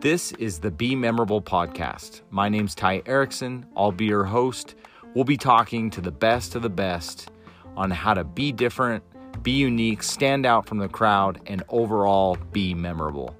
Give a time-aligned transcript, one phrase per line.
[0.00, 2.22] This is the Be Memorable podcast.
[2.30, 3.64] My name's Ty Erickson.
[3.76, 4.74] I'll be your host.
[5.14, 7.30] We'll be talking to the best of the best
[7.76, 9.04] on how to be different,
[9.44, 13.36] be unique, stand out from the crowd, and overall be memorable.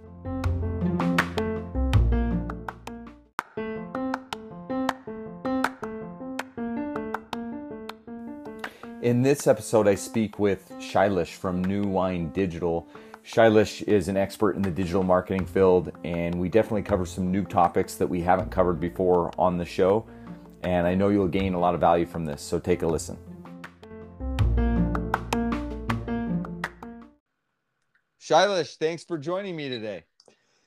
[9.11, 12.87] In this episode, I speak with Shailesh from New Wine Digital.
[13.25, 17.45] Shailesh is an expert in the digital marketing field, and we definitely cover some new
[17.45, 20.07] topics that we haven't covered before on the show.
[20.63, 23.19] And I know you'll gain a lot of value from this, so take a listen.
[28.23, 30.05] Shailesh, thanks for joining me today.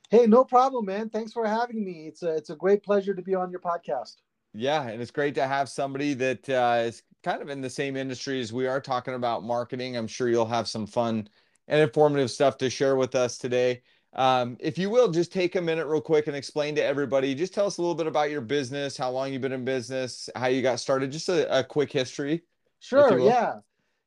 [0.09, 1.09] Hey, no problem, man.
[1.09, 2.07] Thanks for having me.
[2.07, 4.15] It's a it's a great pleasure to be on your podcast.
[4.53, 7.95] Yeah, and it's great to have somebody that uh, is kind of in the same
[7.95, 9.95] industry as we are talking about marketing.
[9.95, 11.27] I'm sure you'll have some fun
[11.67, 13.81] and informative stuff to share with us today.
[14.15, 17.33] Um, if you will, just take a minute real quick and explain to everybody.
[17.33, 20.29] Just tell us a little bit about your business, how long you've been in business,
[20.35, 22.43] how you got started, just a, a quick history.
[22.79, 23.17] Sure.
[23.17, 23.55] Yeah.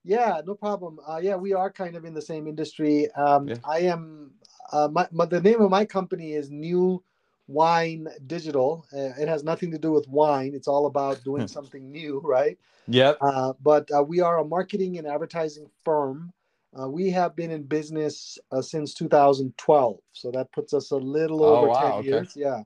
[0.04, 0.40] Yeah.
[0.46, 0.98] No problem.
[1.08, 3.10] Uh, yeah, we are kind of in the same industry.
[3.12, 3.56] Um, yeah.
[3.64, 4.30] I am.
[4.72, 7.02] Uh, my, my, the name of my company is New
[7.48, 8.86] Wine Digital.
[8.92, 10.52] Uh, it has nothing to do with wine.
[10.54, 12.58] It's all about doing something new, right?
[12.88, 13.18] Yep.
[13.20, 16.32] Uh, but uh, we are a marketing and advertising firm.
[16.78, 21.42] Uh, we have been in business uh, since 2012, so that puts us a little
[21.42, 22.32] oh, over wow, 10 years.
[22.36, 22.62] Yeah,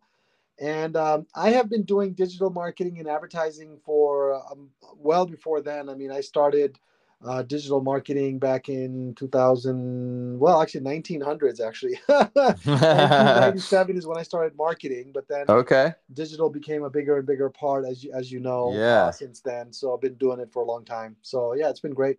[0.59, 5.89] and um, I have been doing digital marketing and advertising for um, well before then.
[5.89, 6.79] I mean, I started
[7.25, 11.99] uh, digital marketing back in 2000 well actually 1900s actually.
[12.07, 15.93] 1997 is when i started marketing but then okay.
[16.15, 19.05] digital became a bigger and bigger part as you as you know yeah.
[19.05, 19.73] uh, since then.
[19.73, 21.17] So i've been doing it for a long time.
[21.23, 22.19] So yeah it's been great.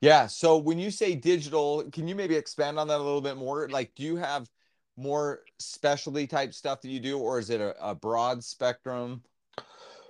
[0.00, 0.26] Yeah.
[0.26, 3.68] So when you say digital can you maybe expand on that a little bit more?
[3.68, 4.50] Like do you have
[4.96, 9.22] more specialty type stuff that you do or is it a, a broad spectrum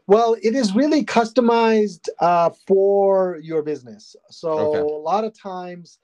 [0.07, 4.17] well, it is really customized uh, for your business.
[4.31, 4.79] So okay.
[4.81, 5.99] a lot of times,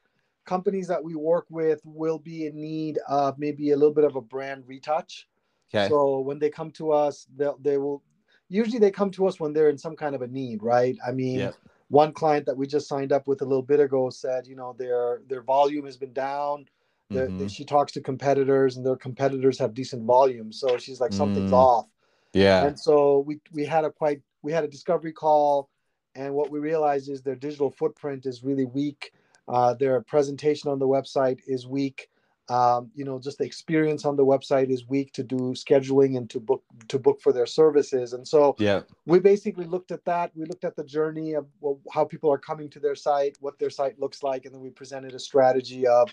[0.46, 4.16] companies that we work with will be in need of maybe a little bit of
[4.16, 5.28] a brand retouch.
[5.72, 5.88] Okay.
[5.88, 8.02] So when they come to us, they they will
[8.48, 10.96] usually they come to us when they're in some kind of a need, right?
[11.06, 11.54] I mean, yep.
[11.88, 14.74] one client that we just signed up with a little bit ago said, you know,
[14.78, 16.66] their their volume has been down.
[17.12, 17.38] Mm-hmm.
[17.38, 20.52] They, she talks to competitors, and their competitors have decent volume.
[20.52, 21.54] So she's like, something's mm.
[21.54, 21.86] off.
[22.32, 22.64] Yeah.
[22.66, 25.68] And so we we had a quite we had a discovery call,
[26.14, 29.12] and what we realized is their digital footprint is really weak.
[29.48, 32.08] Uh, their presentation on the website is weak.
[32.48, 36.28] Um, you know, just the experience on the website is weak to do scheduling and
[36.30, 38.12] to book to book for their services.
[38.12, 40.32] And so, yeah, we basically looked at that.
[40.34, 43.58] We looked at the journey of well, how people are coming to their site, what
[43.60, 46.10] their site looks like, and then we presented a strategy of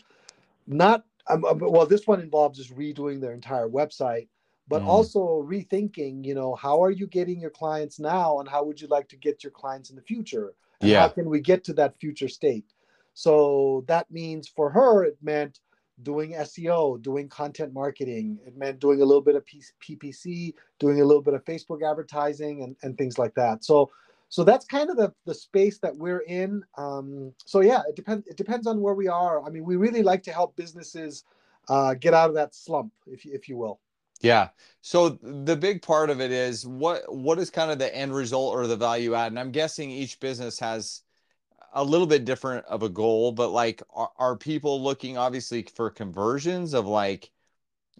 [0.67, 1.87] not um, well.
[1.87, 4.27] This one involves just redoing their entire website,
[4.67, 4.87] but mm.
[4.87, 8.87] also rethinking you know how are you getting your clients now and how would you
[8.87, 10.53] like to get your clients in the future?
[10.81, 11.01] And yeah.
[11.01, 12.65] how can we get to that future state?
[13.13, 15.59] So that means for her it meant
[16.03, 18.39] doing seo doing content marketing.
[18.45, 22.63] It meant doing a little bit of ppc doing a little bit of facebook advertising
[22.63, 23.63] and, and things like that.
[23.63, 23.89] So
[24.29, 26.61] so that's kind of the, the space that we're in.
[26.77, 29.43] Um, so yeah it depends it depends on where we are.
[29.43, 31.23] I mean we really like to help businesses
[31.69, 33.79] uh, get out of that slump if, if you will
[34.21, 34.49] yeah.
[34.81, 38.55] So the big part of it is what what is kind of the end result
[38.55, 39.31] or the value add?
[39.31, 41.01] And I'm guessing each business has
[41.73, 45.89] a little bit different of a goal, but like are, are people looking obviously for
[45.89, 47.31] conversions of like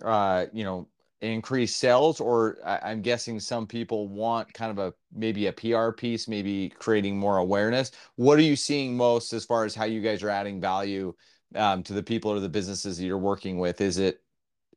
[0.03, 0.87] uh you know
[1.21, 5.91] increased sales or I, am guessing some people want kind of a maybe a PR
[5.91, 7.91] piece, maybe creating more awareness.
[8.15, 11.13] What are you seeing most as far as how you guys are adding value
[11.55, 13.81] um, to the people or the businesses that you're working with?
[13.81, 14.21] Is it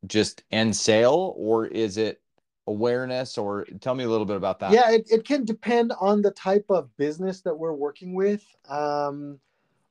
[0.06, 2.20] just end sale or is it
[2.70, 4.72] awareness or tell me a little bit about that.
[4.72, 8.44] Yeah it, it can depend on the type of business that we're working with.
[8.68, 9.38] Um,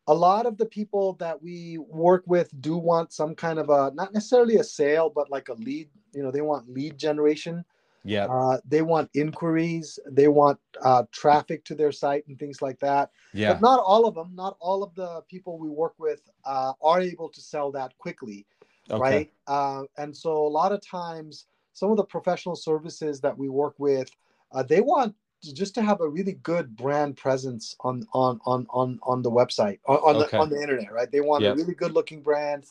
[0.08, 3.92] a lot of the people that we work with do want some kind of a
[3.94, 7.64] not necessarily a sale but like a lead you know they want lead generation.
[8.06, 8.28] Yeah.
[8.28, 13.12] Uh, they want inquiries they want uh, traffic to their site and things like that.
[13.34, 13.54] Yeah.
[13.54, 17.02] But not all of them not all of the people we work with uh, are
[17.02, 18.46] able to sell that quickly
[18.92, 19.02] okay.
[19.02, 19.32] right?
[19.48, 23.76] Uh, and so a lot of times, some of the professional services that we work
[23.78, 24.10] with,
[24.52, 29.00] uh, they want just to have a really good brand presence on on on on
[29.04, 30.32] on the website on, on okay.
[30.32, 31.12] the on the internet, right?
[31.12, 31.54] They want yep.
[31.54, 32.66] a really good looking brand.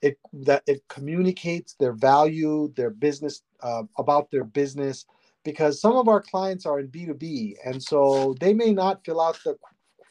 [0.00, 5.06] It that it communicates their value, their business uh, about their business,
[5.44, 9.04] because some of our clients are in B two B, and so they may not
[9.04, 9.56] fill out the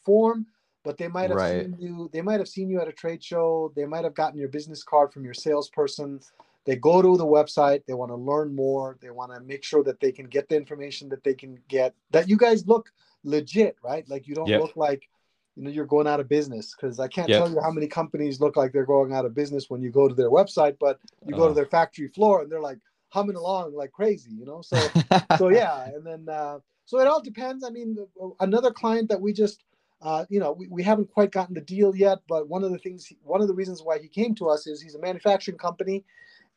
[0.03, 0.47] form
[0.83, 1.63] but they might have right.
[1.63, 4.37] seen you they might have seen you at a trade show they might have gotten
[4.37, 6.19] your business card from your salesperson
[6.65, 9.83] they go to the website they want to learn more they want to make sure
[9.83, 12.91] that they can get the information that they can get that you guys look
[13.23, 14.61] legit right like you don't yep.
[14.61, 15.07] look like
[15.55, 17.43] you know you're going out of business because i can't yep.
[17.43, 20.07] tell you how many companies look like they're going out of business when you go
[20.07, 23.73] to their website but you go to their factory floor and they're like humming along
[23.75, 24.77] like crazy you know so
[25.37, 27.95] so yeah and then uh, so it all depends i mean
[28.39, 29.63] another client that we just
[30.01, 32.77] uh, you know, we, we haven't quite gotten the deal yet, but one of the
[32.77, 36.03] things, one of the reasons why he came to us is he's a manufacturing company,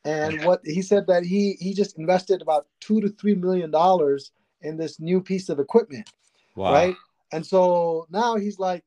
[0.04, 4.32] and what he said that he he just invested about two to three million dollars
[4.62, 6.10] in this new piece of equipment,
[6.54, 6.72] wow.
[6.72, 6.96] right?
[7.32, 8.84] And so now he's like,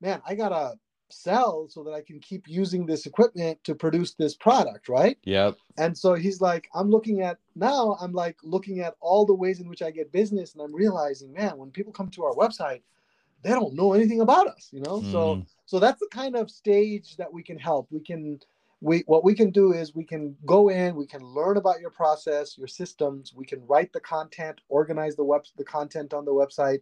[0.00, 0.74] man, I gotta
[1.10, 5.16] sell so that I can keep using this equipment to produce this product, right?
[5.24, 5.56] Yep.
[5.78, 9.60] And so he's like, I'm looking at now, I'm like looking at all the ways
[9.60, 12.82] in which I get business, and I'm realizing, man, when people come to our website,
[13.44, 15.00] they don't know anything about us you know?
[15.00, 15.12] Mm.
[15.12, 17.88] so so that's the kind of stage that we can help.
[17.90, 18.38] We can
[18.80, 21.90] we what we can do is we can go in we can learn about your
[21.90, 23.32] process your systems.
[23.34, 26.80] We can write the content organize the web the content on the website.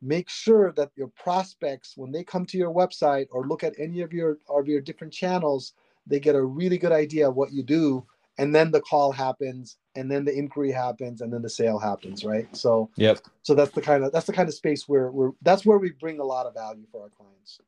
[0.00, 4.00] Make sure that your prospects when they come to your website or look at any
[4.00, 5.74] of your of your different channels
[6.06, 8.04] they get a really good idea of what you do.
[8.38, 12.24] And then the call happens and then the inquiry happens and then the sale happens
[12.24, 12.54] right?
[12.56, 13.18] So yep.
[13.42, 15.90] so that's the kind of that's the kind of space where we're that's where we
[15.92, 17.58] bring a lot of value for our clients.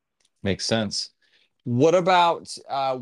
[0.43, 1.11] Makes sense.
[1.63, 2.99] What about uh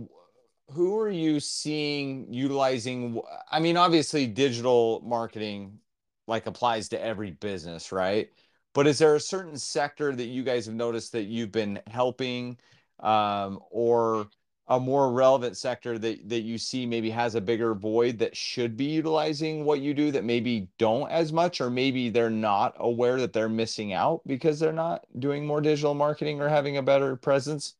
[0.70, 3.22] who are you seeing utilizing
[3.52, 5.78] i mean obviously digital marketing
[6.26, 8.30] like applies to every business right?
[8.74, 12.58] But is there a certain sector that you guys have noticed that you've been helping
[13.00, 14.28] um, or
[14.68, 18.78] a more relevant sector that that you see maybe has a bigger void that should
[18.78, 23.20] be utilizing what you do that maybe don't as much or maybe they're not aware
[23.20, 27.16] that they're missing out because they're not doing more digital marketing or having a better
[27.16, 27.76] presence?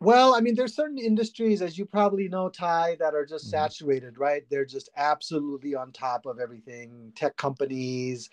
[0.00, 3.56] Well i mean there's certain industries as you probably know ty that are just mm-hmm.
[3.56, 4.42] saturated right?
[4.50, 8.30] They're just absolutely on top of everything tech companies.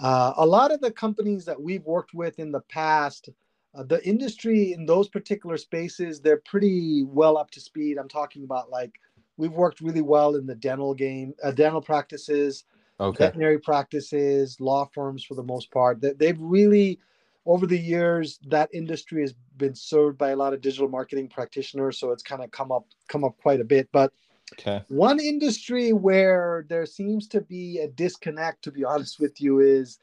[0.00, 3.30] Uh, a lot of the companies that we've worked with in the past
[3.76, 7.98] uh, the industry in those particular spaces they're pretty well up to speed.
[7.98, 8.92] I'm talking about like
[9.36, 12.64] we've worked really well in the dental game uh, dental practices
[12.98, 13.24] okay.
[13.24, 16.00] veterinary practices law firms for the most part.
[16.00, 16.98] They, they've really
[17.44, 21.98] over the years that industry has been served by a lot of digital marketing practitioners
[21.98, 23.88] so it's kind of come up come up quite a bit.
[23.92, 24.12] But
[24.54, 24.82] okay.
[24.88, 29.98] one industry where there seems to be a disconnect to be honest with you is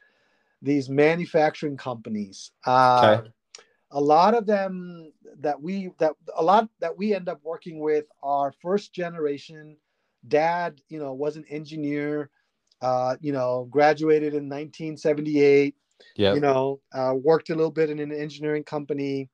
[0.62, 2.52] these manufacturing companies.
[2.64, 3.30] Uh, okay
[3.94, 8.04] a lot of them that we that a lot that we end up working with
[8.22, 9.76] are first generation.
[10.26, 12.30] Dad you know was an engineer
[12.82, 15.74] uh, you know graduated in 1978
[16.16, 16.34] yeah.
[16.34, 19.28] you know uh, worked a little bit in an engineering company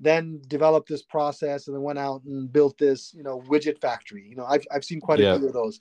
[0.00, 4.26] then developed this process and then went out and built this you know widget factory.
[4.28, 5.80] You know i've, I've seen quite a few of those.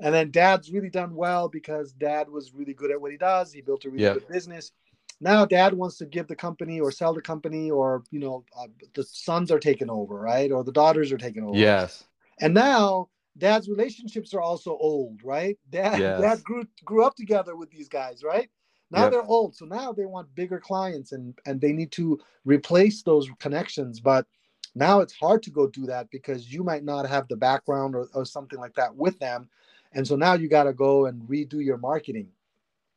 [0.00, 3.52] And then dad's really done well because dad was really good at what he does.
[3.52, 4.72] He built a really good business
[5.20, 8.66] now dad wants to give the company or sell the company or you know uh,
[8.94, 10.50] the sons are taking over right?
[10.50, 11.56] Or the daughters are taking over.
[11.56, 12.04] Yes.
[12.40, 13.08] And now
[13.38, 15.58] dad's relationships are also old right?
[15.70, 16.20] Dad yes.
[16.20, 18.48] dad grew grew up together with these guys right?
[18.90, 19.12] Now yep.
[19.12, 19.56] they're old.
[19.56, 24.00] So now they want bigger clients and and they need to replace those connections.
[24.00, 24.26] But
[24.74, 28.08] now it's hard to go do that because you might not have the background or,
[28.14, 29.48] or something like that with them.
[29.92, 32.28] And so now you got to go and redo your marketing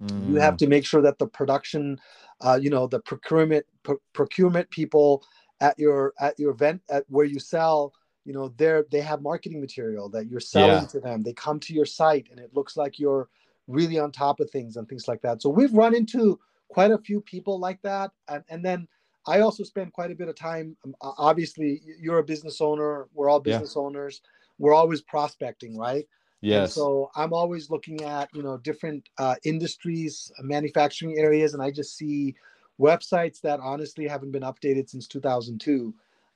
[0.03, 0.29] Mm.
[0.29, 0.59] You have mm.
[0.59, 1.99] to make sure that the production,
[2.41, 5.23] uh, you know, the procurement pr- procurement people
[5.59, 7.93] at your at your event at where you sell,
[8.25, 10.87] you know, they're they have marketing material that you're selling yeah.
[10.87, 11.23] to them.
[11.23, 13.29] They come to your site and it looks like you're
[13.67, 15.41] really on top of things and things like that.
[15.41, 18.87] So we've run into quite a few people like that, and and then.
[19.29, 20.77] I also spend quite a bit of time.
[20.85, 23.09] Um, obviously, you're a business owner.
[23.13, 23.81] We're all business yeah.
[23.81, 24.21] owners.
[24.57, 26.07] We're always prospecting, right?
[26.41, 26.67] Yes.
[26.67, 31.61] And so I'm always looking at you know different uh, industries, uh, manufacturing areas, and
[31.63, 32.35] I just see
[32.79, 35.93] websites that honestly haven't been updated since 2002.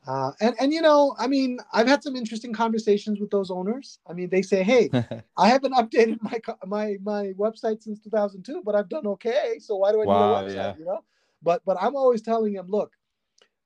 [0.07, 3.99] Uh, and and you know, I mean, I've had some interesting conversations with those owners.
[4.07, 4.93] I mean, they say, "Hey,
[5.37, 9.57] I haven't updated my my my website since 2002, but I've done okay.
[9.59, 10.75] So why do I wow, need a website?" Yeah.
[10.75, 11.03] You know,
[11.41, 12.93] but but I'm always telling them, "Look,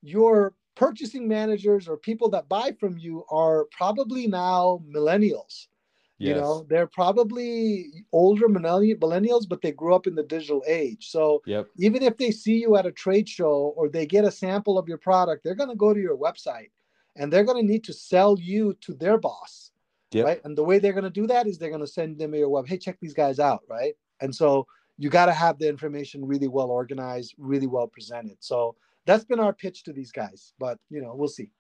[0.01, 5.68] your purchasing managers or people that buy from you are probably now millennials."
[6.17, 6.36] Yes.
[6.36, 11.10] You know, they're probably older millennials, but they grew up in the digital age.
[11.10, 11.67] So yep.
[11.77, 14.88] even if they see you at a trade show or they get a sample of
[14.88, 16.69] your product, they're going to go to your website
[17.17, 19.72] and they're going to need to sell you to their boss.
[20.12, 20.25] Yep.
[20.25, 20.41] Right.
[20.45, 22.48] And the way they're going to do that is they're going to send them your
[22.48, 23.63] web, hey, check these guys out.
[23.69, 23.95] Right.
[24.22, 24.65] And so
[24.98, 28.38] you got to have the information really well organized, really well presented.
[28.39, 30.53] So that's been our pitch to these guys.
[30.57, 31.51] But you know, we'll see.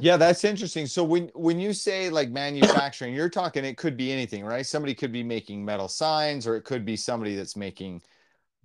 [0.00, 0.86] Yeah, that's interesting.
[0.86, 4.64] So when when you say like manufacturing, you're talking it could be anything, right?
[4.64, 8.02] Somebody could be making metal signs, or it could be somebody that's making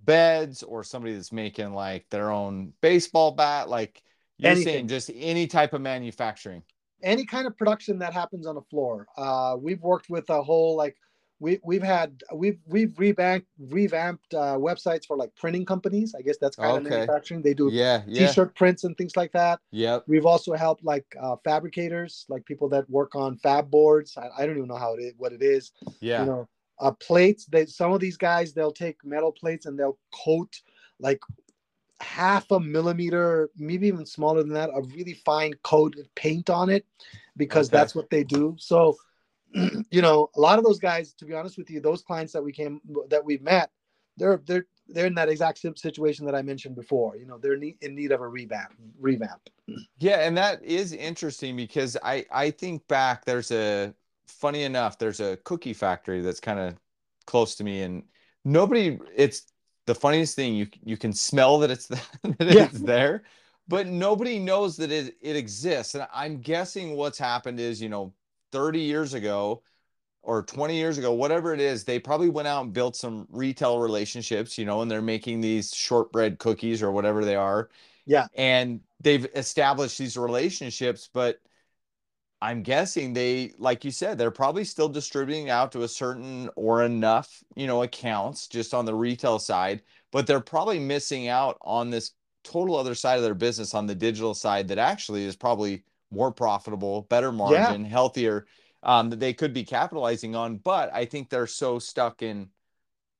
[0.02, 3.68] beds, or somebody that's making like their own baseball bat.
[3.68, 4.02] Like
[4.38, 4.72] you're anything.
[4.74, 6.62] saying, just any type of manufacturing.
[7.02, 9.06] Any kind of production that happens on a floor.
[9.16, 10.96] Uh, we've worked with a whole like
[11.40, 16.14] we we've had we've we've revamped revamped uh, websites for like printing companies.
[16.16, 16.86] I guess that's kind okay.
[16.86, 17.42] of manufacturing.
[17.42, 19.60] They do yeah, yeah, t-shirt prints and things like that.
[19.70, 19.98] Yeah.
[20.06, 24.16] We've also helped like uh, fabricators, like people that work on fab boards.
[24.16, 25.72] I, I don't even know how it is, what it is.
[26.00, 26.20] Yeah.
[26.20, 26.48] You know,
[26.78, 27.46] uh, plates.
[27.46, 30.60] They some of these guys they'll take metal plates and they'll coat
[31.00, 31.20] like
[32.00, 36.70] half a millimeter, maybe even smaller than that, a really fine coat of paint on
[36.70, 36.86] it
[37.36, 37.76] because okay.
[37.76, 38.56] that's what they do.
[38.58, 38.96] So
[39.90, 42.42] you know, a lot of those guys, to be honest with you, those clients that
[42.42, 43.70] we came that we've met,
[44.16, 47.16] they're they're they're in that exact situation that I mentioned before.
[47.16, 48.74] You know, they're in need of a revamp.
[49.00, 49.48] Revamp.
[49.98, 53.24] Yeah, and that is interesting because I I think back.
[53.24, 53.94] There's a
[54.26, 54.98] funny enough.
[54.98, 56.74] There's a cookie factory that's kind of
[57.26, 58.02] close to me, and
[58.44, 58.98] nobody.
[59.16, 59.46] It's
[59.86, 60.54] the funniest thing.
[60.54, 62.04] You you can smell that it's that
[62.40, 62.64] yeah.
[62.64, 63.22] it's there,
[63.66, 65.94] but nobody knows that it it exists.
[65.94, 68.12] And I'm guessing what's happened is you know
[68.54, 69.62] 30 years ago
[70.22, 73.80] or 20 years ago, whatever it is, they probably went out and built some retail
[73.80, 77.68] relationships, you know, and they're making these shortbread cookies or whatever they are.
[78.06, 78.28] Yeah.
[78.34, 81.40] And they've established these relationships, but
[82.40, 86.84] I'm guessing they, like you said, they're probably still distributing out to a certain or
[86.84, 89.82] enough, you know, accounts just on the retail side,
[90.12, 92.12] but they're probably missing out on this
[92.44, 96.32] total other side of their business on the digital side that actually is probably more
[96.32, 97.88] profitable, better margin, yeah.
[97.88, 98.46] healthier
[98.82, 100.58] um, that they could be capitalizing on.
[100.58, 102.48] But I think they're so stuck in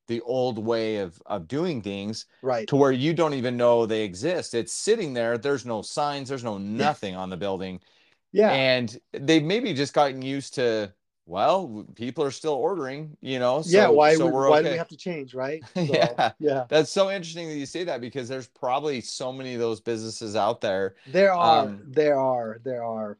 [0.06, 2.68] the old way of of doing things, right?
[2.68, 4.54] To where you don't even know they exist.
[4.54, 5.38] It's sitting there.
[5.38, 6.28] There's no signs.
[6.28, 7.80] There's no nothing on the building.
[8.32, 10.92] Yeah, and they've maybe just gotten used to
[11.26, 13.62] well, people are still ordering, you know.
[13.62, 14.68] So, yeah, why so we're why okay.
[14.68, 15.62] do we have to change, right?
[15.74, 16.64] So, yeah, yeah.
[16.68, 20.36] That's so interesting that you say that because there's probably so many of those businesses
[20.36, 20.96] out there.
[21.06, 23.18] There are, um, there are, there are,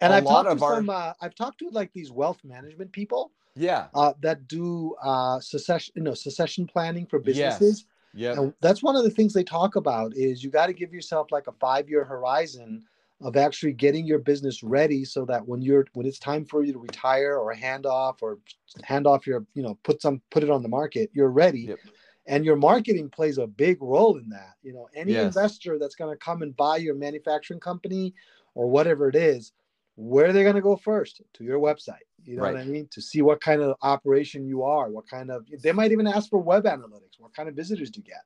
[0.00, 0.76] and I've talked to our...
[0.76, 0.90] some.
[0.90, 3.32] Uh, I've talked to like these wealth management people.
[3.56, 3.88] Yeah.
[3.92, 7.86] Uh, that do uh, succession, you know, succession planning for businesses.
[8.14, 8.32] Yeah.
[8.32, 11.32] And that's one of the things they talk about is you got to give yourself
[11.32, 12.84] like a five year horizon
[13.20, 16.72] of actually getting your business ready so that when you're when it's time for you
[16.72, 18.38] to retire or hand off or
[18.84, 21.78] hand off your you know put some put it on the market you're ready yep.
[22.26, 25.26] and your marketing plays a big role in that you know any yes.
[25.26, 28.14] investor that's going to come and buy your manufacturing company
[28.54, 29.52] or whatever it is
[29.96, 32.54] where they're going to go first to your website you know right.
[32.54, 35.72] what i mean to see what kind of operation you are what kind of they
[35.72, 38.22] might even ask for web analytics what kind of visitors do you get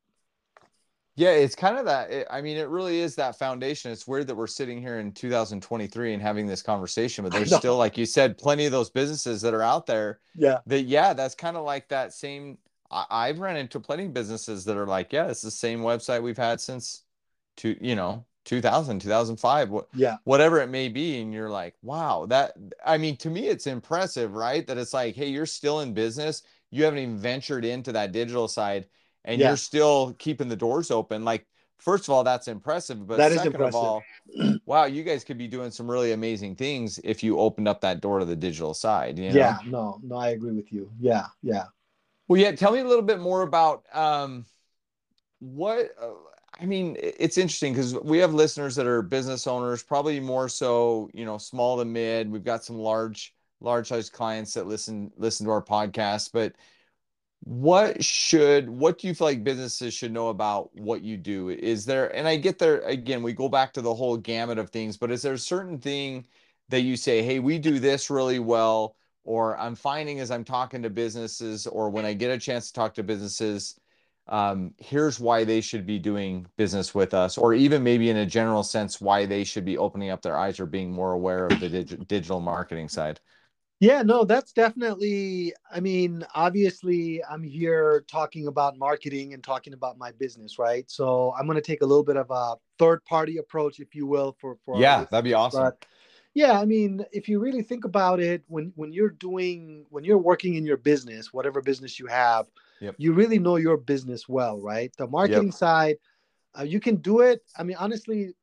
[1.14, 2.10] yeah, it's kind of that.
[2.10, 3.92] It, I mean, it really is that foundation.
[3.92, 7.76] It's weird that we're sitting here in 2023 and having this conversation, but there's still,
[7.76, 10.20] like you said, plenty of those businesses that are out there.
[10.34, 10.58] Yeah.
[10.66, 12.56] That, yeah, that's kind of like that same.
[12.90, 16.22] I, have run into plenty of businesses that are like, yeah, it's the same website
[16.22, 17.04] we've had since,
[17.56, 21.20] two, you know, 2000, 2005, what, yeah, whatever it may be.
[21.20, 22.52] And you're like, wow, that,
[22.84, 24.66] I mean, to me, it's impressive, right?
[24.66, 26.42] That it's like, hey, you're still in business.
[26.70, 28.86] You haven't even ventured into that digital side
[29.24, 29.48] and yeah.
[29.48, 31.24] you're still keeping the doors open.
[31.24, 31.46] Like,
[31.78, 33.06] first of all, that's impressive.
[33.06, 34.02] But that second of all,
[34.66, 38.00] wow, you guys could be doing some really amazing things if you opened up that
[38.00, 39.18] door to the digital side.
[39.18, 39.36] You know?
[39.36, 40.90] Yeah, no, no, I agree with you.
[41.00, 41.64] Yeah, yeah.
[42.28, 42.52] Well, yeah.
[42.52, 44.46] Tell me a little bit more about um,
[45.40, 45.90] what.
[46.00, 46.12] Uh,
[46.60, 51.08] I mean, it's interesting because we have listeners that are business owners, probably more so,
[51.14, 52.30] you know, small to mid.
[52.30, 56.52] We've got some large, large size clients that listen listen to our podcast, but
[57.44, 61.50] what should what do you feel like businesses should know about what you do?
[61.50, 64.70] Is there and i get there again we go back to the whole gamut of
[64.70, 66.24] things but is there a certain thing
[66.68, 68.94] that you say hey we do this really well
[69.24, 72.72] or i'm finding as i'm talking to businesses or when i get a chance to
[72.74, 73.78] talk to businesses
[74.28, 78.26] um, here's why they should be doing business with us or even maybe in a
[78.26, 81.58] general sense why they should be opening up their eyes or being more aware of
[81.58, 83.18] the dig- digital marketing side
[83.82, 85.52] yeah, no, that's definitely.
[85.68, 90.88] I mean, obviously, I'm here talking about marketing and talking about my business, right?
[90.88, 94.06] So I'm going to take a little bit of a third party approach, if you
[94.06, 94.78] will, for for.
[94.78, 95.64] Yeah, that'd be awesome.
[95.64, 95.84] But
[96.32, 100.16] yeah, I mean, if you really think about it, when when you're doing when you're
[100.16, 102.46] working in your business, whatever business you have,
[102.80, 102.94] yep.
[102.98, 104.92] you really know your business well, right?
[104.96, 105.54] The marketing yep.
[105.54, 105.96] side,
[106.56, 107.42] uh, you can do it.
[107.58, 108.34] I mean, honestly,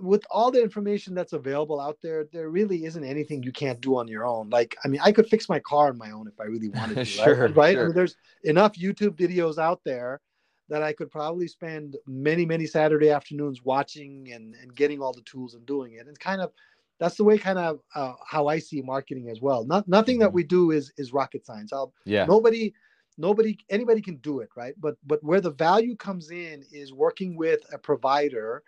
[0.00, 3.96] with all the information that's available out there, there really isn't anything you can't do
[3.96, 4.48] on your own.
[4.50, 6.96] Like, I mean, I could fix my car on my own if I really wanted
[6.96, 7.04] to.
[7.04, 7.56] sure, right?
[7.56, 7.74] right?
[7.74, 7.82] Sure.
[7.82, 10.20] I mean, there's enough YouTube videos out there
[10.68, 15.22] that I could probably spend many, many Saturday afternoons watching and, and getting all the
[15.22, 16.06] tools and doing it.
[16.06, 16.52] And kind of
[17.00, 19.64] that's the way kind of uh, how I see marketing as well.
[19.64, 20.36] Not nothing that mm-hmm.
[20.36, 21.72] we do is is rocket science.
[21.72, 22.26] I'll, yeah.
[22.26, 22.72] Nobody,
[23.18, 24.74] nobody, anybody can do it, right?
[24.78, 28.62] But but where the value comes in is working with a provider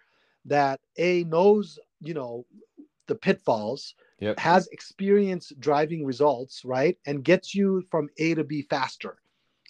[0.45, 2.45] that a knows you know
[3.07, 4.39] the pitfalls, yep.
[4.39, 9.19] has experience driving results, right, and gets you from A to B faster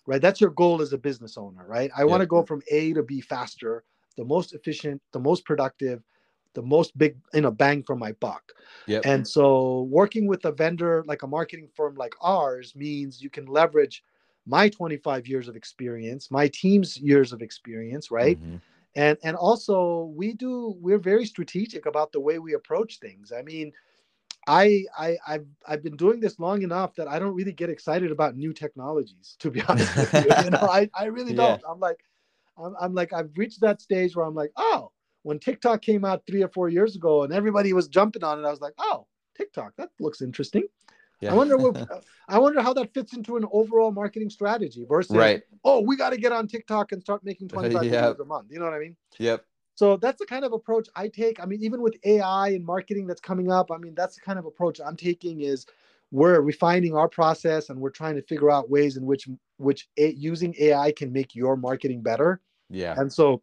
[0.07, 0.21] right?
[0.21, 1.91] That's your goal as a business owner, right?
[1.97, 2.09] I yep.
[2.09, 3.85] want to go from A to B faster,
[4.17, 6.03] the most efficient, the most productive,
[6.55, 8.43] the most big, you know, bang for my buck.
[8.87, 9.03] Yep.
[9.05, 13.47] And so working with a vendor like a marketing firm like ours means you can
[13.47, 14.03] leverage
[14.45, 18.41] my 25 years of experience, my team's years of experience, right?
[18.41, 18.57] Mm-hmm.
[18.95, 23.33] And and also we do we're very strategic about the way we approach things.
[23.33, 23.73] I mean,
[24.47, 28.11] I, I I've I've been doing this long enough that I don't really get excited
[28.11, 30.45] about new technologies, to be honest with you.
[30.45, 31.61] you know, I, I really don't.
[31.61, 31.71] Yeah.
[31.71, 32.05] I'm like,
[32.59, 34.91] I'm, I'm like, I've reached that stage where I'm like, oh,
[35.23, 38.47] when TikTok came out three or four years ago and everybody was jumping on it,
[38.47, 39.07] I was like, oh,
[39.37, 40.65] TikTok, that looks interesting.
[41.23, 41.33] Yeah.
[41.33, 41.89] I wonder what
[42.29, 45.43] I wonder how that fits into an overall marketing strategy versus right.
[45.65, 48.19] oh, we got to get on TikTok and start making 25 yep.
[48.19, 48.49] a month.
[48.51, 48.97] You know what I mean?
[49.19, 49.45] Yep.
[49.77, 51.41] So that's the kind of approach I take.
[51.41, 54.39] I mean, even with AI and marketing that's coming up, I mean, that's the kind
[54.39, 55.65] of approach I'm taking is
[56.11, 60.13] we're refining our process and we're trying to figure out ways in which which a,
[60.13, 62.41] using AI can make your marketing better.
[62.69, 62.95] Yeah.
[62.99, 63.43] And so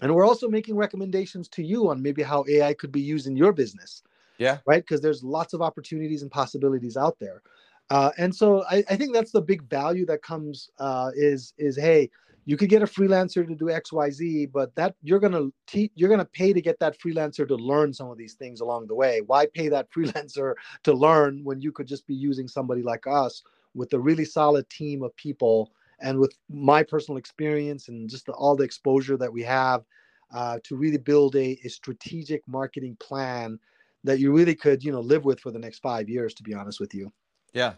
[0.00, 3.36] and we're also making recommendations to you on maybe how AI could be used in
[3.36, 4.02] your business.
[4.38, 4.58] Yeah.
[4.66, 4.82] Right?
[4.82, 7.42] Because there's lots of opportunities and possibilities out there.
[7.90, 11.74] Uh, and so I, I, think that's the big value that comes uh, is is
[11.74, 12.10] hey,
[12.48, 16.24] you could get a freelancer to do xyz but that you're to teach you're to
[16.24, 19.46] pay to get that freelancer to learn some of these things along the way why
[19.54, 23.42] pay that freelancer to learn when you could just be using somebody like us
[23.74, 28.32] with a really solid team of people and with my personal experience and just the,
[28.32, 29.84] all the exposure that we have
[30.32, 33.58] uh, to really build a, a strategic marketing plan
[34.04, 36.54] that you really could you know live with for the next five years to be
[36.54, 37.12] honest with you
[37.52, 37.74] yeah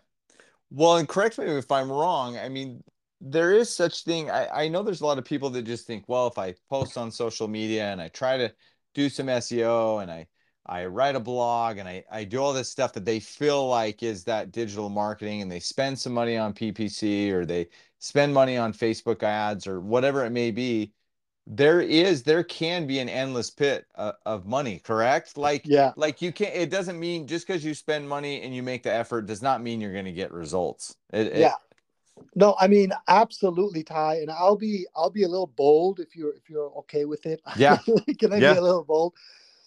[0.70, 2.82] well and correct me if i'm wrong i mean
[3.20, 4.30] there is such thing.
[4.30, 6.96] I, I know there's a lot of people that just think, well, if I post
[6.96, 8.52] on social media and I try to
[8.94, 10.26] do some SEO and I
[10.66, 14.02] I write a blog and I, I do all this stuff that they feel like
[14.02, 18.56] is that digital marketing and they spend some money on PPC or they spend money
[18.56, 20.92] on Facebook ads or whatever it may be.
[21.46, 25.36] There is, there can be an endless pit of, of money, correct?
[25.36, 28.62] Like, yeah, like you can't, it doesn't mean just because you spend money and you
[28.62, 30.96] make the effort does not mean you're going to get results.
[31.12, 31.48] It, yeah.
[31.48, 31.52] It,
[32.34, 36.34] no, I mean absolutely, Ty, and I'll be I'll be a little bold if you're
[36.34, 37.40] if you're okay with it.
[37.56, 37.78] Yeah,
[38.18, 38.52] can I yeah.
[38.52, 39.14] be a little bold?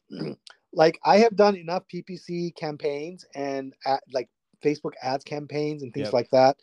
[0.74, 4.30] like I have done enough PPC campaigns and at, like
[4.64, 6.14] Facebook ads campaigns and things yep.
[6.14, 6.58] like that.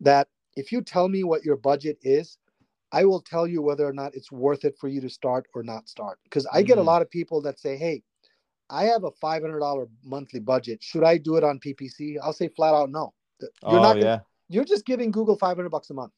[0.00, 2.38] That if you tell me what your budget is,
[2.92, 5.62] I will tell you whether or not it's worth it for you to start or
[5.62, 6.18] not start.
[6.24, 6.86] Because I mm get a mm.
[6.86, 8.02] lot of people that say, "Hey,
[8.70, 10.82] I have a five hundred dollar monthly budget.
[10.82, 13.14] Should I do it on PPC?" I'll say flat out, no.
[13.40, 13.94] You're oh, not.
[13.94, 14.18] Gonna, yeah
[14.52, 16.12] you're just giving Google 500 bucks a month,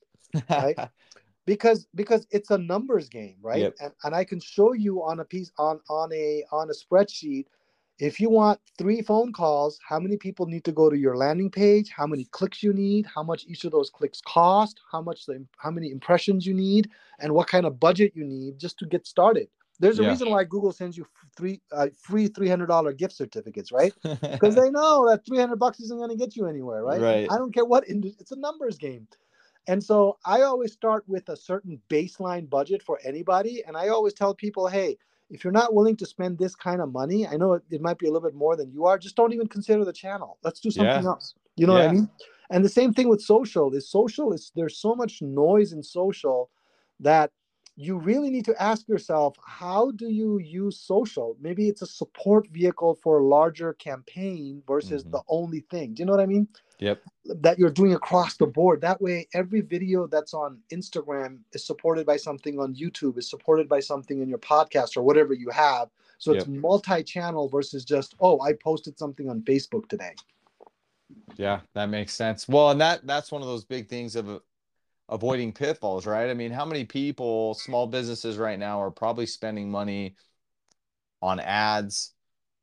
[0.51, 0.77] right?
[1.47, 3.61] because because it's a numbers game, right?
[3.61, 3.75] Yep.
[3.81, 7.47] And, and I can show you on a piece on on a on a spreadsheet
[7.99, 11.51] if you want three phone calls, how many people need to go to your landing
[11.51, 15.27] page, how many clicks you need, how much each of those clicks cost, how much
[15.27, 18.87] the how many impressions you need, and what kind of budget you need just to
[18.87, 19.49] get started.
[19.81, 20.11] There's a yeah.
[20.11, 23.93] reason why Google sends you three uh, free three hundred dollar gift certificates, right?
[24.21, 27.01] Because they know that three hundred bucks isn't going to get you anywhere, right?
[27.01, 27.29] Right.
[27.31, 29.07] I don't care what it's a numbers game,
[29.69, 34.15] and so I always start with a certain baseline budget for anybody, and I always
[34.15, 34.97] tell people, hey,
[35.31, 37.99] if you're not willing to spend this kind of money, I know it, it might
[37.99, 38.99] be a little bit more than you are.
[38.99, 40.39] Just don't even consider the channel.
[40.43, 41.09] Let's do something yeah.
[41.09, 41.35] else.
[41.57, 41.83] You know yeah.
[41.85, 42.11] what I mean?
[42.51, 43.73] And the same thing with social.
[43.75, 46.51] Is social is there's so much noise in social
[47.01, 47.31] that
[47.77, 51.37] you really need to ask yourself how do you use social?
[51.41, 55.13] Maybe it's a support vehicle for a larger campaign versus mm-hmm.
[55.13, 55.95] the only thing.
[55.95, 56.47] Do you know what i mean?
[56.79, 57.03] Yep.
[57.25, 58.81] That you're doing across the board.
[58.81, 63.69] That way every video that's on instagram is supported by something on youtube is supported
[63.69, 65.89] by something in your podcast or whatever you have.
[66.19, 66.61] So it's yep.
[66.61, 70.15] multi-channel versus just oh i posted something on facebook today.
[71.37, 72.47] Yeah that makes sense.
[72.47, 74.41] Well and that that's one of those big things of
[75.09, 76.31] avoiding pitfalls, right?
[76.31, 80.17] I mean, how many people, small businesses right now, are probably spending money
[81.21, 82.13] on ads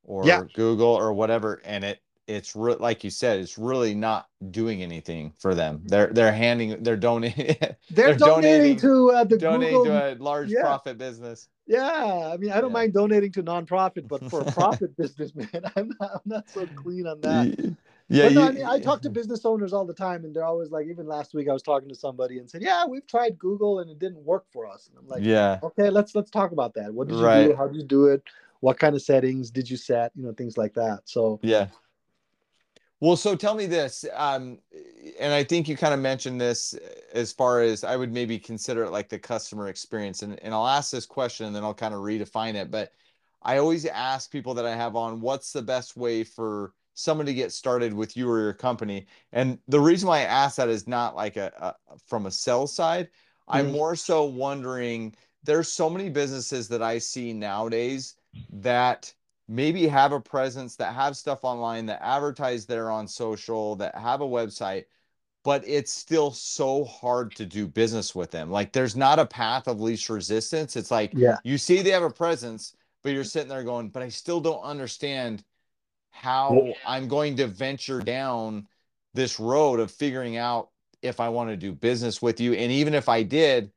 [0.04, 0.43] or yeah.
[0.54, 5.34] Google or whatever, and it it's re- like you said, it's really not doing anything
[5.38, 5.82] for them.
[5.86, 10.13] They're they're handing, they're donating, they're, they're donating, donating, to uh, the donating Google, to
[10.13, 10.62] a large yeah.
[10.62, 11.49] profit business.
[11.67, 12.73] Yeah, I mean, I don't yeah.
[12.73, 16.65] mind donating to nonprofit, but for a profit business, man, I'm not, I'm not so
[16.75, 17.75] clean on that.
[18.13, 20.43] Yeah, no, you, I mean, I talk to business owners all the time, and they're
[20.43, 23.39] always like, even last week, I was talking to somebody and said, "Yeah, we've tried
[23.39, 26.52] Google and it didn't work for us." And I'm like, "Yeah, okay, let's let's talk
[26.52, 26.93] about that.
[26.93, 27.47] What did you right.
[27.47, 27.56] do?
[27.56, 28.21] How did you do it?
[28.60, 30.12] What kind of settings did you set?
[30.15, 31.67] You know, things like that." So yeah.
[33.00, 34.60] Well, so tell me this, um,
[35.17, 36.76] and I think you kind of mentioned this
[37.13, 40.67] as far as I would maybe consider it like the customer experience, and and I'll
[40.67, 42.91] ask this question and then I'll kind of redefine it, but
[43.41, 47.34] I always ask people that I have on, what's the best way for someone to
[47.34, 49.08] get started with you or your company.
[49.32, 52.74] And the reason why I ask that is not like a, a from a sales
[52.74, 53.08] side.
[53.08, 53.58] Mm-hmm.
[53.58, 58.16] I'm more so wondering there's so many businesses that I see nowadays
[58.52, 59.14] that
[59.48, 64.22] maybe have a presence that have stuff online that advertise there on social that have
[64.22, 64.86] a website
[65.44, 69.68] but it's still so hard to do business with them like there's not a path
[69.68, 73.50] of least resistance it's like yeah you see they have a presence but you're sitting
[73.50, 75.44] there going but i still don't understand
[76.12, 78.67] how I'm going to venture down
[79.13, 80.69] this road of figuring out
[81.02, 82.54] if I want to do business with you.
[82.54, 83.71] And even if I did,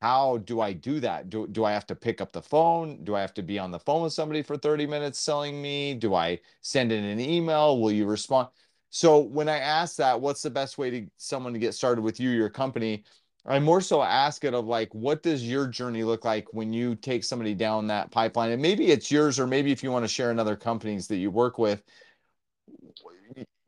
[0.00, 1.30] how do I do that?
[1.30, 3.02] Do, do I have to pick up the phone?
[3.04, 5.94] Do I have to be on the phone with somebody for 30 minutes selling me?
[5.94, 7.80] Do I send in an email?
[7.80, 8.48] Will you respond?
[8.90, 12.20] So when I ask that, what's the best way to someone to get started with
[12.20, 13.04] you, your company?
[13.46, 16.96] I more so ask it of like, what does your journey look like when you
[16.96, 18.50] take somebody down that pipeline?
[18.50, 21.16] And maybe it's yours, or maybe if you want to share in other companies that
[21.16, 21.82] you work with.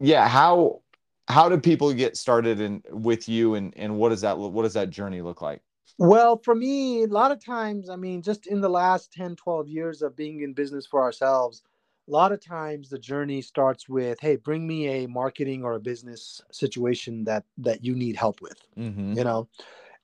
[0.00, 0.82] Yeah, how
[1.28, 4.74] how do people get started in with you and and what does that what does
[4.74, 5.62] that journey look like?
[5.98, 9.66] Well, for me, a lot of times, I mean, just in the last 10, 12
[9.68, 11.62] years of being in business for ourselves,
[12.08, 15.80] a lot of times the journey starts with hey bring me a marketing or a
[15.80, 19.12] business situation that that you need help with mm-hmm.
[19.12, 19.48] you know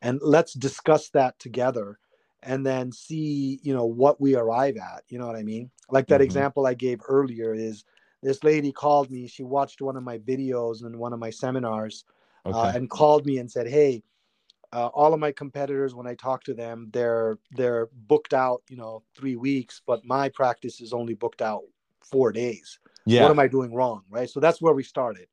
[0.03, 1.99] and let's discuss that together
[2.43, 6.07] and then see you know what we arrive at you know what i mean like
[6.07, 6.25] that mm-hmm.
[6.25, 7.85] example i gave earlier is
[8.23, 12.05] this lady called me she watched one of my videos and one of my seminars
[12.45, 12.59] uh, okay.
[12.59, 14.03] uh, and called me and said hey
[14.73, 18.77] uh, all of my competitors when i talk to them they're they're booked out you
[18.77, 21.63] know three weeks but my practice is only booked out
[22.11, 22.79] four days.
[23.07, 23.23] Yeah.
[23.23, 24.03] What am I doing wrong?
[24.09, 24.29] Right.
[24.29, 25.27] So that's where we started.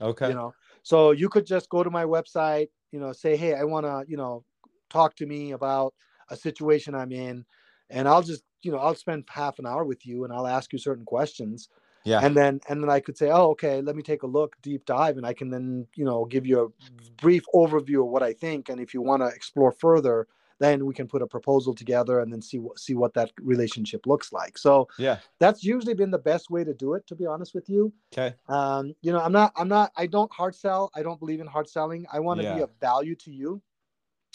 [0.00, 0.28] Okay.
[0.28, 3.64] You know, so you could just go to my website, you know, say, hey, I
[3.64, 4.44] want to, you know,
[4.88, 5.94] talk to me about
[6.30, 7.44] a situation I'm in.
[7.90, 10.72] And I'll just, you know, I'll spend half an hour with you and I'll ask
[10.72, 11.68] you certain questions.
[12.04, 12.20] Yeah.
[12.22, 14.86] And then and then I could say, oh, okay, let me take a look, deep
[14.86, 18.32] dive, and I can then, you know, give you a brief overview of what I
[18.32, 18.68] think.
[18.68, 20.26] And if you want to explore further,
[20.58, 24.06] then we can put a proposal together and then see what see what that relationship
[24.06, 27.26] looks like so yeah that's usually been the best way to do it to be
[27.26, 30.90] honest with you okay um you know i'm not i'm not i don't hard sell
[30.94, 32.54] i don't believe in hard selling i want to yeah.
[32.54, 33.60] be of value to you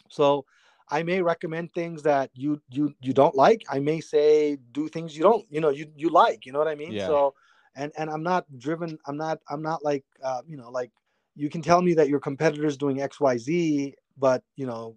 [0.09, 0.45] so
[0.89, 3.63] I may recommend things that you you you don't like.
[3.69, 6.45] I may say do things you don't you know you you like.
[6.45, 6.91] You know what I mean?
[6.91, 7.07] Yeah.
[7.07, 7.33] So
[7.75, 8.97] and and I'm not driven.
[9.07, 10.91] I'm not I'm not like uh, you know like
[11.35, 14.95] you can tell me that your competitor's doing X Y Z, but you know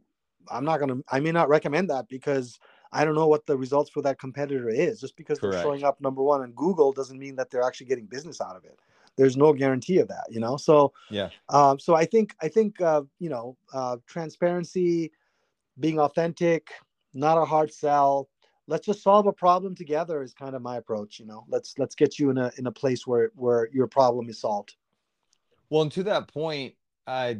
[0.50, 2.58] I'm not gonna I may not recommend that because
[2.92, 5.00] I don't know what the results for that competitor is.
[5.00, 5.54] Just because Correct.
[5.54, 8.56] they're showing up number one on Google doesn't mean that they're actually getting business out
[8.56, 8.78] of it.
[9.16, 10.56] There's no guarantee of that, you know.
[10.56, 11.30] So yeah.
[11.48, 15.12] Um, so I think I think uh, you know uh, transparency,
[15.78, 16.70] being authentic,
[17.14, 18.28] not a hard sell.
[18.68, 21.20] Let's just solve a problem together is kind of my approach.
[21.20, 24.28] You know, let's let's get you in a in a place where where your problem
[24.28, 24.74] is solved.
[25.70, 26.74] Well, and to that point,
[27.06, 27.34] uh,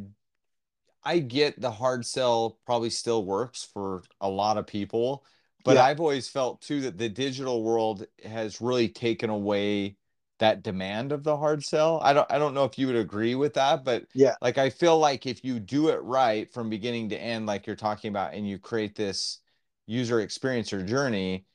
[1.07, 5.23] I get the hard sell probably still works for a lot of people,
[5.63, 5.85] but yeah.
[5.85, 9.95] I've always felt too that the digital world has really taken away
[10.39, 12.01] that demand of the hard sell.
[12.03, 14.69] I don't I don't know if you would agree with that, but yeah, like I
[14.69, 18.33] feel like if you do it right from beginning to end, like you're talking about,
[18.33, 19.39] and you create this
[19.85, 21.45] user experience or journey,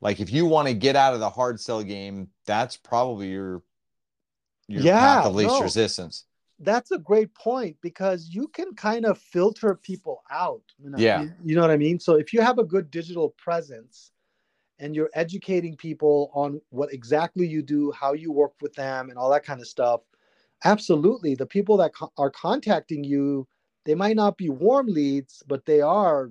[0.00, 3.62] like if you want to get out of the hard sell game, that's probably your
[4.66, 5.62] your yeah, path of least no.
[5.62, 6.24] resistance
[6.60, 10.62] that's a great point because you can kind of filter people out.
[10.82, 11.22] You know, yeah.
[11.22, 12.00] You, you, know what I mean?
[12.00, 14.12] So if you have a good digital presence
[14.78, 19.18] and you're educating people on what exactly you do, how you work with them, and
[19.18, 20.00] all that kind of stuff,
[20.64, 21.34] absolutely.
[21.34, 23.46] The people that co- are contacting you,
[23.84, 26.30] they might not be warm leads, but they are,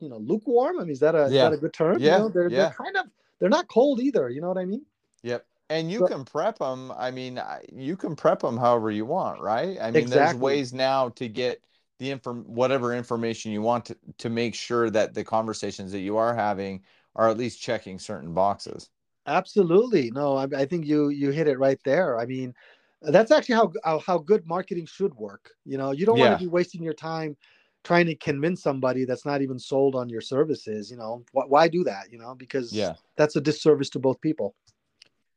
[0.00, 0.78] you know, lukewarm.
[0.78, 1.24] I mean, is that a, yeah.
[1.24, 1.98] is that a good term?
[2.00, 2.16] Yeah.
[2.16, 2.56] You know, they're, yeah.
[2.56, 3.06] they're kind of,
[3.38, 4.30] they're not cold either.
[4.30, 4.84] You know what I mean?
[5.22, 5.44] Yep.
[5.70, 6.92] And you so, can prep them.
[6.96, 7.40] I mean,
[7.72, 9.78] you can prep them however you want, right?
[9.80, 10.08] I mean, exactly.
[10.08, 11.62] there's ways now to get
[11.98, 16.16] the inform whatever information you want to, to make sure that the conversations that you
[16.16, 16.82] are having
[17.16, 18.88] are at least checking certain boxes.
[19.26, 20.10] Absolutely.
[20.10, 22.18] No, I, I think you you hit it right there.
[22.18, 22.54] I mean,
[23.02, 25.50] that's actually how how, how good marketing should work.
[25.66, 26.28] You know, you don't yeah.
[26.28, 27.36] want to be wasting your time
[27.84, 30.90] trying to convince somebody that's not even sold on your services.
[30.90, 32.10] You know, why, why do that?
[32.10, 34.54] You know, because yeah, that's a disservice to both people.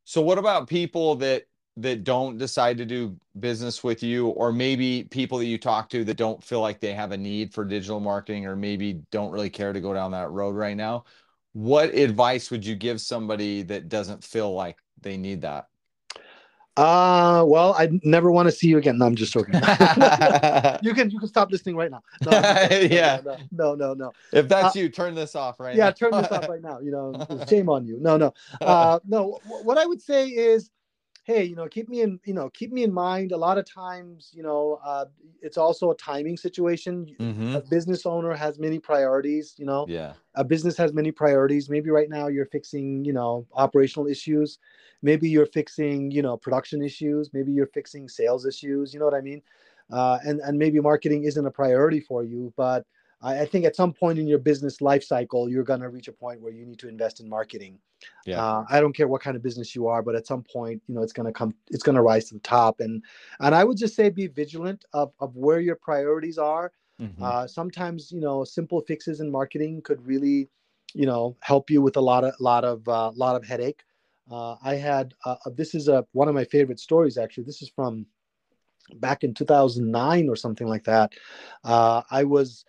[0.04, 1.44] So what about people that
[1.78, 6.04] that don't decide to do business with you or maybe people that you talk to
[6.04, 9.48] that don't feel like they have a need for digital marketing or maybe don't really
[9.48, 11.04] care to go down that road right now?
[11.54, 15.68] What advice would you give somebody that doesn't feel like they need that
[16.76, 18.96] uh well I never want to see you again.
[18.98, 19.54] No, I'm just joking.
[20.82, 22.02] you can you can stop listening right now.
[22.24, 22.30] No,
[22.90, 23.20] yeah.
[23.24, 24.12] No, no, no, no.
[24.32, 25.90] If that's uh, you, turn this off right yeah, now.
[25.90, 26.80] turn this off right now.
[26.80, 27.98] You know, shame on you.
[28.00, 28.32] No, no.
[28.60, 30.70] Uh no, what I would say is
[31.24, 33.32] hey you know keep me in you know keep me in mind.
[33.32, 35.06] A lot of times you know uh,
[35.40, 37.14] it's also a timing situation.
[37.18, 37.56] Mm-hmm.
[37.56, 39.86] a business owner has many priorities you know.
[39.88, 40.14] Yeah.
[40.34, 41.68] A business has many priorities.
[41.68, 44.58] Maybe right now you're fixing you know operational issues.
[45.02, 47.30] Maybe you're fixing you know production issues.
[47.32, 48.92] Maybe you're fixing sales issues.
[48.92, 49.42] You know what i mean?
[49.90, 52.86] Uh, and and maybe marketing isn't a priority for you but
[53.22, 56.12] I, think at some point in your business life cycle, you're going to reach a
[56.12, 57.78] point where you need to invest in marketing.
[58.26, 58.42] Yeah.
[58.42, 60.94] Uh, I don't care what kind of business you are, but at some point, you
[60.94, 62.80] know, it's going to come, it's going to rise to the top.
[62.80, 63.02] And,
[63.40, 66.72] and I would just say, be vigilant of, of where your priorities are.
[67.00, 67.22] Mm-hmm.
[67.22, 70.48] Uh, sometimes, you know, simple fixes in marketing could really,
[70.94, 73.82] you know, help you with a lot of, lot of, uh, lot of headache.
[74.30, 77.44] Uh, I had, uh, this is a, one of my favorite stories, actually.
[77.44, 78.06] This is from
[78.96, 81.12] back in 2009 or something like that.
[81.64, 82.64] Uh, I was,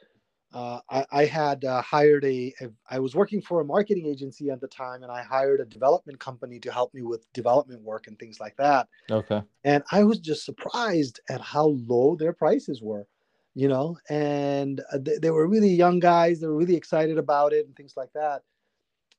[0.54, 4.52] uh, I, I, had uh, hired a, a, I was working for a marketing agency
[4.52, 8.08] at the time, and I hired a development company to help me with development work
[8.08, 8.88] and things like that.
[9.10, 9.42] Okay.
[9.64, 13.08] And I was just surprised at how low their prices were,
[13.56, 16.40] you know, and uh, they, they were really young guys.
[16.40, 18.44] They were really excited about it and things like that.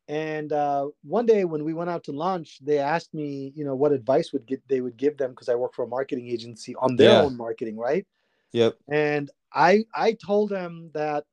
[0.06, 3.74] And uh, one day when we went out to lunch, they asked me, you know,
[3.74, 6.76] what advice would get they would give them because I work for a marketing agency
[6.76, 7.22] on their yeah.
[7.22, 8.06] own marketing, right?
[8.54, 8.76] Yep.
[8.88, 11.24] And I I told them that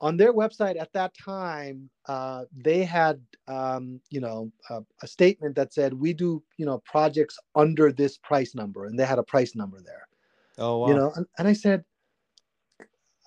[0.00, 5.54] on their website at that time uh, they had um, you know a, a, statement
[5.54, 9.22] that said we do you know projects under this price number and they had a
[9.22, 10.08] price number there.
[10.56, 10.88] Oh wow.
[10.88, 11.84] you know and, and i said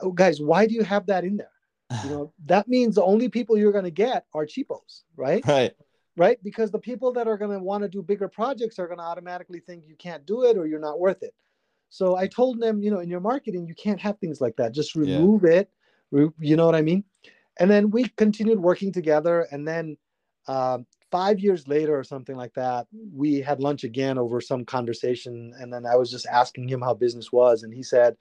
[0.01, 1.49] oh guys why do you have that in there?
[2.03, 5.45] You know that means the only people you're going to get are cheapos right?
[5.45, 5.73] Right.
[6.15, 6.37] Right?
[6.43, 9.03] Because the people that are going to want to do bigger projects are going to
[9.03, 11.33] automatically think you can't do it or you're not worth it
[11.93, 14.73] so I told them, you know, in your marketing, you can't have things like that.
[14.73, 15.59] Just remove yeah.
[15.59, 15.69] it.
[16.39, 17.03] you know what I mean?
[17.59, 19.47] And then we continued working together.
[19.51, 19.97] And then
[20.47, 25.53] um, five years later or something like that, we had lunch again over some conversation.
[25.59, 27.61] And then I was just asking him how business was.
[27.61, 28.17] And he said,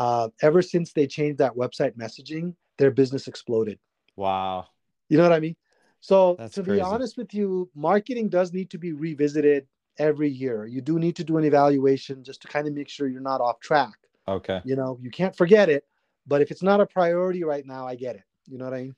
[0.00, 3.78] uh, ever since they changed that website messaging, their business exploded.
[4.16, 4.66] Wow.
[5.08, 5.54] You know what I mean?
[6.00, 6.78] So That's to crazy.
[6.78, 10.66] be honest with you, marketing does need to be revisited every year.
[10.66, 13.40] You do need to do an evaluation just to kind of make sure you're not
[13.40, 13.94] off track.
[14.28, 14.60] Okay.
[14.64, 15.84] You know, you can't forget it,
[16.26, 18.22] but if it's not a priority right now, I get it.
[18.46, 18.96] You know what I mean?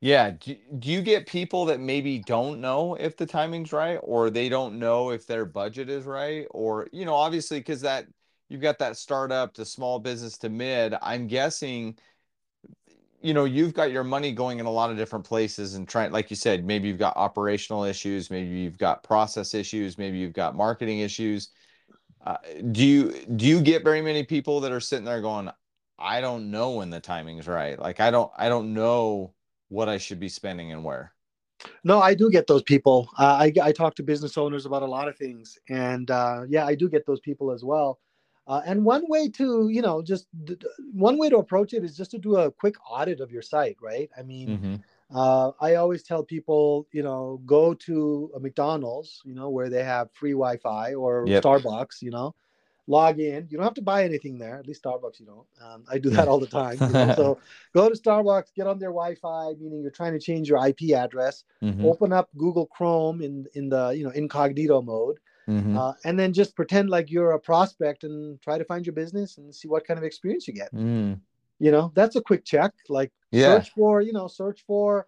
[0.00, 0.30] Yeah.
[0.32, 4.48] Do, do you get people that maybe don't know if the timing's right or they
[4.48, 6.46] don't know if their budget is right?
[6.50, 8.06] Or, you know, obviously, because that
[8.48, 11.96] you've got that startup to small business to mid, I'm guessing
[13.24, 16.12] you know you've got your money going in a lot of different places and trying
[16.12, 20.34] like you said maybe you've got operational issues maybe you've got process issues maybe you've
[20.34, 21.48] got marketing issues.
[22.24, 22.36] Uh,
[22.72, 25.50] do you do you get very many people that are sitting there going
[25.98, 27.78] i don't know when the timing's right.
[27.78, 29.32] Like i don't i don't know
[29.68, 31.12] what i should be spending and where.
[31.82, 33.08] No i do get those people.
[33.18, 36.66] Uh, I, I talk to business owners about a lot of things and uh, yeah
[36.66, 37.98] i do get those people as well
[38.46, 40.56] uh, and one way to, you know, just d-
[40.92, 43.76] one way to approach it is just to do a quick audit of your site,
[43.80, 44.10] right?
[44.18, 45.16] I mean, mm-hmm.
[45.16, 49.82] uh, I always tell people, you know, go to a McDonald's, you know, where they
[49.82, 51.42] have free Wi-Fi or yep.
[51.42, 52.34] Starbucks, you know,
[52.86, 53.46] log in.
[53.48, 54.58] You don't have to buy anything there.
[54.58, 55.46] At least Starbucks, you don't.
[55.66, 56.76] Um, I do that all the time.
[56.80, 57.14] You know?
[57.16, 57.38] so
[57.74, 61.44] go to Starbucks, get on their Wi-Fi, meaning you're trying to change your IP address.
[61.62, 61.86] Mm-hmm.
[61.86, 65.76] Open up Google Chrome in in the you know incognito mode mm-hmm.
[65.76, 69.38] uh, and then just pretend like you're a prospect and try to find your business
[69.38, 70.72] and see what kind of experience you get.
[70.74, 71.20] Mm.
[71.58, 72.72] You know, that's a quick check.
[72.88, 73.56] Like yeah.
[73.56, 75.06] search for, you know, search for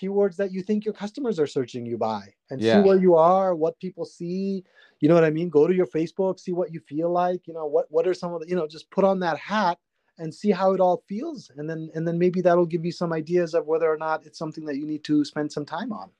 [0.00, 2.74] keywords that you think your customers are searching you by and yeah.
[2.74, 4.64] see where you are, what people see.
[5.00, 5.48] You know what I mean?
[5.48, 7.46] Go to your Facebook, see what you feel like.
[7.46, 9.78] You know, what what are some of the, you know, just put on that hat
[10.18, 11.50] and see how it all feels.
[11.56, 14.38] And then and then maybe that'll give you some ideas of whether or not it's
[14.38, 16.10] something that you need to spend some time on.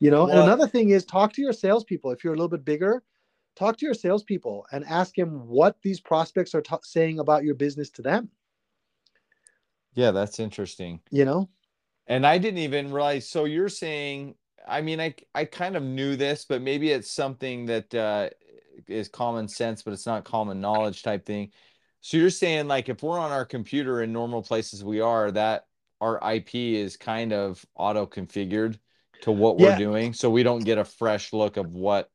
[0.00, 2.10] You know, well, and another thing is talk to your salespeople.
[2.12, 3.02] If you're a little bit bigger,
[3.56, 7.54] talk to your salespeople and ask them what these prospects are t- saying about your
[7.54, 8.30] business to them.
[9.94, 11.00] Yeah, that's interesting.
[11.10, 11.48] You know,
[12.06, 13.28] and I didn't even realize.
[13.28, 14.34] So you're saying,
[14.66, 18.30] I mean, I I kind of knew this, but maybe it's something that uh,
[18.86, 21.50] is common sense, but it's not common knowledge type thing.
[22.00, 25.66] So you're saying, like, if we're on our computer in normal places we are, that
[26.00, 28.78] our IP is kind of auto configured
[29.22, 32.10] to what we're doing so we don't get a fresh look of what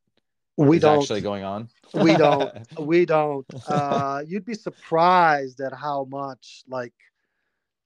[0.58, 1.70] we don't actually going on.
[1.94, 2.52] we don't.
[2.80, 3.46] We don't.
[3.68, 6.94] Uh, you'd be surprised at how much like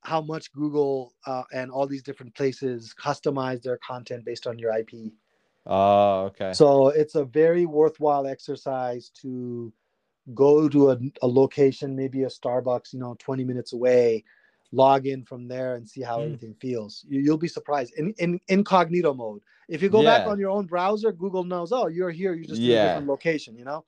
[0.01, 4.77] how much Google uh, and all these different places customize their content based on your
[4.77, 5.13] IP.
[5.65, 6.53] Oh, okay.
[6.53, 9.73] So it's a very worthwhile exercise to
[10.33, 14.23] go to a, a location, maybe a Starbucks, you know, 20 minutes away,
[14.71, 16.25] log in from there and see how mm.
[16.25, 17.05] everything feels.
[17.07, 19.41] You, will be surprised in, in incognito mode.
[19.69, 20.19] If you go yeah.
[20.19, 22.75] back on your own browser, Google knows, oh, you're here, you're just yeah.
[22.75, 23.85] in a different location, you know?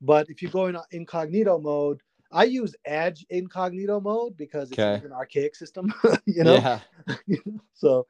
[0.00, 2.00] But if you go in incognito mode,
[2.32, 5.04] I use Edge incognito mode because it's okay.
[5.04, 5.92] an archaic system,
[6.26, 6.80] you know?
[7.26, 7.36] Yeah.
[7.74, 8.06] so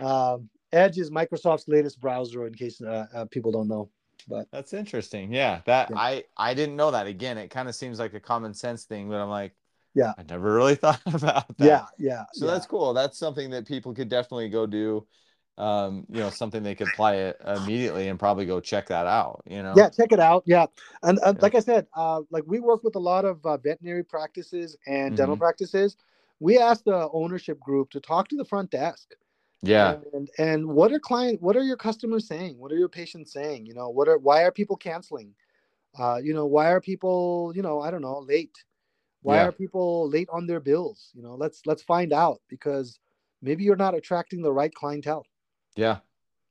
[0.00, 3.90] um, Edge is Microsoft's latest browser in case uh, uh, people don't know.
[4.28, 5.32] But that's interesting.
[5.32, 5.96] Yeah, that yeah.
[5.98, 7.08] I I didn't know that.
[7.08, 9.52] Again, it kind of seems like a common sense thing, but I'm like,
[9.94, 11.66] yeah, I never really thought about that.
[11.66, 12.24] Yeah, yeah.
[12.32, 12.52] So yeah.
[12.52, 12.94] that's cool.
[12.94, 15.06] That's something that people could definitely go do.
[15.58, 19.42] Um, you know, something they could apply it immediately and probably go check that out.
[19.46, 19.74] You know.
[19.76, 20.44] Yeah, check it out.
[20.46, 20.66] Yeah,
[21.02, 21.40] and uh, yeah.
[21.40, 25.08] like I said, uh, like we work with a lot of uh, veterinary practices and
[25.08, 25.16] mm-hmm.
[25.16, 25.96] dental practices.
[26.40, 29.14] We asked the ownership group to talk to the front desk
[29.62, 33.32] yeah and and what are client what are your customers saying what are your patients
[33.32, 35.32] saying you know what are why are people canceling
[35.98, 38.64] uh you know why are people you know i don't know late
[39.22, 39.46] why yeah.
[39.46, 41.10] are people late on their bills?
[41.14, 42.98] You know let's let's find out because
[43.40, 45.24] maybe you're not attracting the right clientele.
[45.76, 45.98] Yeah.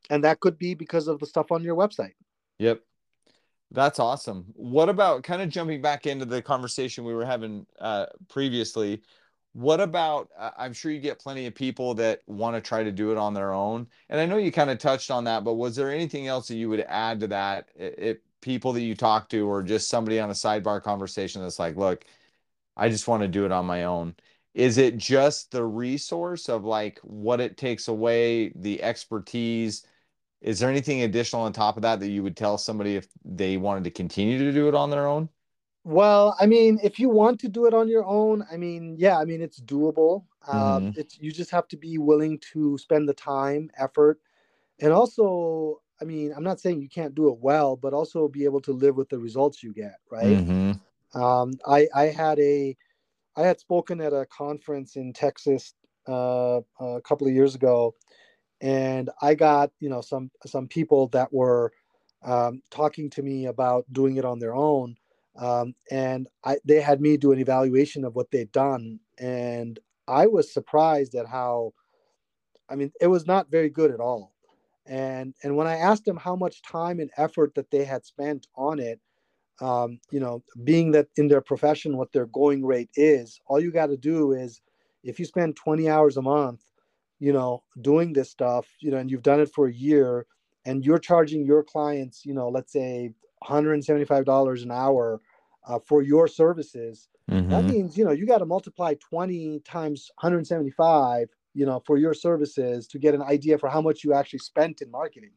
[0.10, 2.16] And that could be because of the stuff on your website.
[2.60, 2.82] Yep.
[3.72, 4.46] That's awesome.
[4.56, 9.02] What about kind of jumping back into the conversation we were having uh previously
[9.54, 13.12] what about i'm sure you get plenty of people that want to try to do
[13.12, 13.88] it on their own.
[14.10, 16.56] And i know you kind of touched on that but was there anything else that
[16.56, 17.70] you would add to that?
[17.76, 21.76] If people that you talk to or just somebody on a sidebar conversation that's like
[21.76, 22.06] look
[22.78, 24.16] i just want to do it on my own
[24.54, 29.86] is it just the resource of like what it takes away the expertise
[30.42, 33.58] is there anything additional on top of that that you would tell somebody if they
[33.58, 35.30] wanted to continue to do it on their own
[35.84, 39.18] well, I mean, if you want to do it on your own, I mean, yeah,
[39.18, 40.26] I mean, it's doable.
[40.48, 41.00] Um, mm-hmm.
[41.00, 44.20] it's you just have to be willing to spend the time, effort,
[44.80, 48.44] and also, I mean, I'm not saying you can't do it well, but also be
[48.44, 50.38] able to live with the results you get, right?
[50.38, 50.72] Mm-hmm.
[51.14, 52.76] Um, I I had a
[53.38, 55.74] I had spoken at a conference in Texas
[56.10, 57.96] uh, a couple of years ago,
[58.62, 61.72] and I got you know some some people that were
[62.24, 64.96] um, talking to me about doing it on their own
[65.38, 70.28] um, and I, they had me do an evaluation of what they'd done, and I
[70.28, 71.74] was surprised at how,
[72.70, 74.34] I mean, it was not very good at all.
[74.86, 78.48] And and when I asked them how much time and effort that they had spent
[78.56, 79.00] on it,
[79.62, 83.72] um, you know, being that in their profession, what their going rate is, all you
[83.72, 84.62] got to do is,
[85.04, 86.62] if you spend 20 hours a month,
[87.20, 90.26] you know, doing this stuff, you know, and you've done it for a year,
[90.66, 95.22] and you're charging your clients, you know, let's say $175 an hour
[95.68, 97.50] uh, for your services, mm-hmm.
[97.50, 102.14] that means, you know, you got to multiply 20 times 175, you know, for your
[102.14, 105.32] services to get an idea for how much you actually spent in marketing.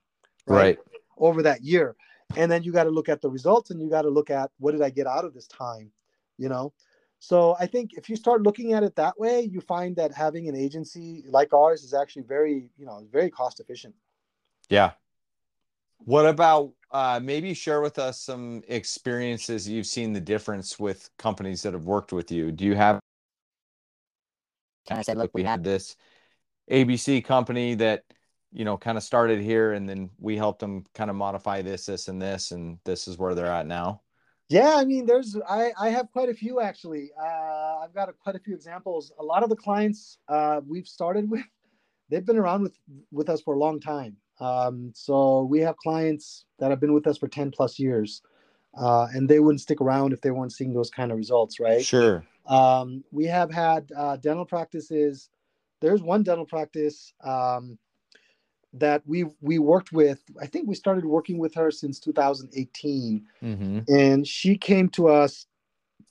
[0.46, 0.78] Right.
[0.78, 0.78] right.
[1.18, 1.96] Over that year.
[2.36, 4.50] And then you got to look at the results and you got to look at
[4.58, 5.90] what did I get out of this time,
[6.38, 6.72] you know?
[7.18, 10.48] So I think if you start looking at it that way, you find that having
[10.48, 13.94] an agency like ours is actually very, you know, very cost efficient.
[14.68, 14.92] Yeah.
[15.98, 21.62] What about uh, maybe share with us some experiences you've seen the difference with companies
[21.62, 22.52] that have worked with you.
[22.52, 23.00] Do you have?
[24.88, 25.96] Kind of said, look, we had this
[26.70, 28.04] ABC company that
[28.54, 31.86] you know kind of started here, and then we helped them kind of modify this,
[31.86, 34.00] this, and this, and this is where they're at now.
[34.48, 37.10] Yeah, I mean, there's I I have quite a few actually.
[37.20, 39.12] Uh, I've got a, quite a few examples.
[39.18, 41.44] A lot of the clients uh, we've started with,
[42.08, 42.78] they've been around with
[43.10, 44.16] with us for a long time.
[44.40, 48.22] Um, so we have clients that have been with us for 10 plus years,
[48.76, 51.84] uh, and they wouldn't stick around if they weren't seeing those kind of results, right?
[51.84, 52.24] Sure.
[52.46, 55.30] Um, we have had uh, dental practices.
[55.80, 57.78] There's one dental practice um,
[58.74, 60.20] that we we worked with.
[60.40, 63.80] I think we started working with her since 2018, mm-hmm.
[63.88, 65.46] and she came to us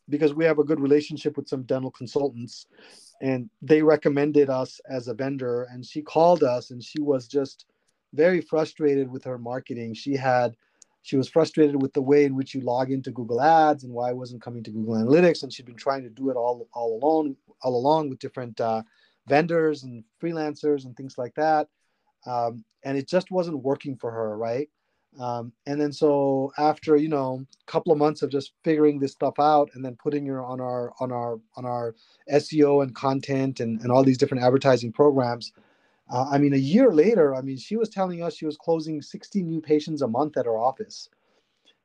[0.10, 2.68] because we have a good relationship with some dental consultants,
[3.22, 5.64] and they recommended us as a vendor.
[5.72, 7.66] And she called us, and she was just
[8.14, 9.94] very frustrated with her marketing.
[9.94, 10.56] She had
[11.02, 14.10] she was frustrated with the way in which you log into Google Ads and why
[14.10, 16.98] it wasn't coming to Google Analytics, and she'd been trying to do it all all
[17.02, 18.84] alone all along with different uh,
[19.28, 21.68] vendors and freelancers and things like that,
[22.26, 24.70] um, and it just wasn't working for her, right?
[25.20, 29.12] Um, and then so after you know a couple of months of just figuring this
[29.12, 31.96] stuff out and then putting her on our on our on our
[32.32, 35.52] SEO and content and, and all these different advertising programs,
[36.12, 39.02] uh, I mean, a year later, I mean, she was telling us she was closing
[39.02, 41.10] 60 new patients a month at her office.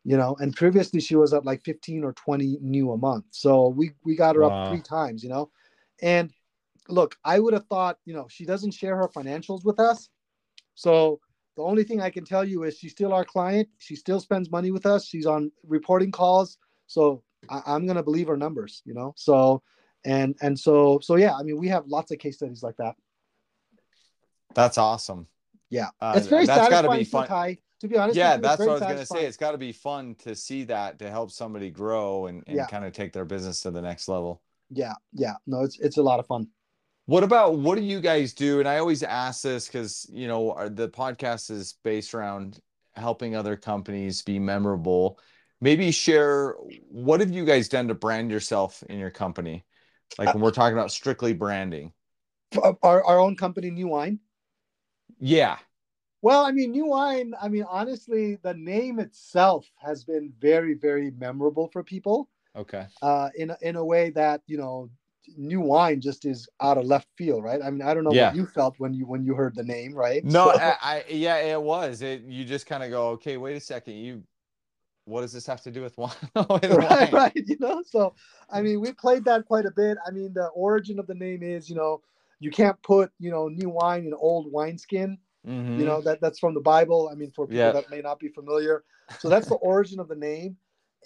[0.05, 3.69] you know and previously she was at like 15 or 20 new a month so
[3.69, 4.65] we we got her wow.
[4.65, 5.51] up three times you know
[6.03, 6.33] and
[6.89, 10.09] look i would have thought you know she doesn't share her financials with us
[10.79, 11.19] so
[11.57, 13.69] the only thing i can tell you is she's still our client.
[13.79, 15.05] She still spends money with us.
[15.05, 16.57] She's on reporting calls.
[16.87, 19.13] So I, i'm going to believe her numbers you know?
[19.17, 19.63] So
[20.05, 22.95] and and so so yeah i mean we have lots of case studies like that.
[24.55, 25.27] That's awesome.
[25.69, 25.89] Yeah.
[26.01, 27.27] Uh, it's very that's got to be fun.
[27.81, 29.73] To be honest yeah that's what i was going to say it's got to be
[29.73, 32.67] fun to see that to help somebody grow and, and yeah.
[32.67, 34.43] kind of take their business to the next level.
[34.71, 35.35] Yeah yeah.
[35.49, 36.49] No it's it's a lot of fun
[37.09, 38.59] what about what do you guys do?
[38.59, 42.61] And i always ask this because you know the podcast is based around
[42.97, 45.19] helping other companies be memorable.
[45.63, 46.55] Maybe share
[46.91, 49.65] what have you guys done to brand yourself in your company?
[50.19, 51.95] Like when we're talking about strictly branding.
[52.83, 54.21] Our, our own company new wine?
[55.19, 55.57] Yeah.
[56.21, 61.13] Well, I mean, New Wine, I mean, honestly, the name itself has been very, very
[61.13, 62.29] memorable for people.
[62.57, 62.87] Okay.
[63.01, 64.91] Uh, in, in a way that, you know,
[65.37, 67.61] New Wine just is out of left field, right?
[67.63, 68.29] I mean, I don't know yeah.
[68.29, 70.25] what you felt when you when you heard the name, right?
[70.25, 72.03] No, so, I, I, yeah, it was.
[72.03, 74.23] It you just kind of go, okay, wait a second, you
[75.05, 76.13] what does this have to do with wine?
[76.35, 77.33] right, right.
[77.35, 78.15] You know, so
[78.51, 79.99] I mean, we played that quite a bit.
[80.07, 82.03] I mean, the origin of the name is, you know,
[82.41, 85.19] you can't put, you know, new wine in old wineskin.
[85.47, 85.81] Mm-hmm.
[85.81, 87.09] You know that that's from the Bible.
[87.11, 88.85] I mean, for people that may not be familiar,
[89.19, 90.57] so that's the origin of the name.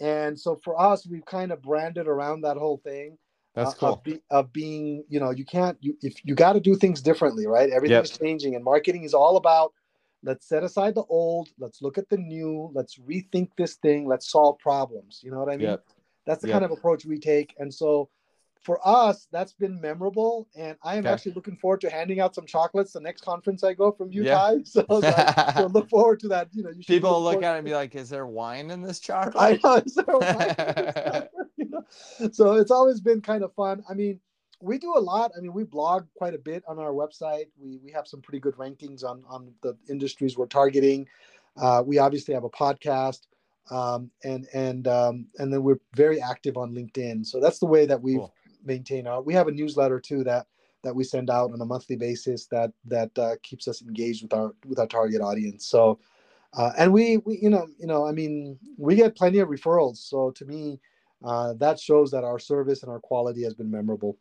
[0.00, 3.18] And so for us, we've kind of branded around that whole thing.
[3.54, 3.94] That's cool.
[3.94, 5.76] Of, be, of, being, you know, you can't.
[5.80, 7.70] You if you got to do things differently, right?
[7.70, 8.20] Everything's yep.
[8.20, 9.72] changing, and marketing is all about.
[10.24, 11.48] Let's set aside the old.
[11.58, 12.70] Let's look at the new.
[12.72, 14.06] Let's rethink this thing.
[14.06, 15.20] Let's solve problems.
[15.22, 15.68] You know what I mean?
[15.68, 15.84] Yep.
[16.24, 16.54] That's the yep.
[16.54, 17.54] kind of approach we take.
[17.58, 18.08] And so
[18.62, 21.12] for us, that's been memorable, and I am okay.
[21.12, 24.24] actually looking forward to handing out some chocolates the next conference I go from you
[24.24, 24.34] yeah.
[24.34, 24.72] guys.
[24.72, 26.48] So, like, so, look forward to that.
[26.52, 28.82] You know, you people look, look at it and be like, "Is there wine in
[28.82, 29.82] this chocolate?" I know.
[29.84, 31.28] Is there wine?
[32.32, 33.82] So it's always been kind of fun.
[33.88, 34.20] I mean,
[34.60, 35.32] we do a lot.
[35.36, 37.46] I mean, we blog quite a bit on our website.
[37.58, 41.08] We we have some pretty good rankings on on the industries we're targeting.
[41.56, 43.26] Uh, we obviously have a podcast
[43.70, 47.26] um, and and um, and then we're very active on LinkedIn.
[47.26, 48.32] So that's the way that we've cool
[48.64, 49.20] maintain our.
[49.20, 50.46] We have a newsletter too that
[50.82, 54.32] that we send out on a monthly basis that that uh, keeps us engaged with
[54.32, 55.66] our with our target audience.
[55.66, 55.98] So,
[56.54, 59.98] uh, and we we you know you know I mean we get plenty of referrals.
[59.98, 60.80] So to me,
[61.24, 64.18] uh, that shows that our service and our quality has been memorable.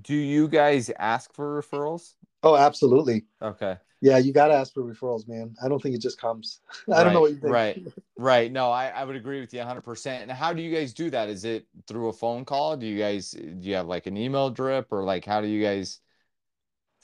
[0.00, 2.14] Do you guys ask for referrals?
[2.42, 3.24] Oh, absolutely.
[3.40, 3.76] Okay.
[4.00, 5.54] Yeah, you got to ask for referrals, man.
[5.64, 6.60] I don't think it just comes.
[6.92, 7.52] I don't know what you think.
[7.52, 7.82] Right.
[8.16, 8.52] Right.
[8.52, 10.06] No, I, I would agree with you 100%.
[10.06, 11.28] And how do you guys do that?
[11.28, 12.76] Is it through a phone call?
[12.76, 15.62] Do you guys, do you have like an email drip or like how do you
[15.62, 16.00] guys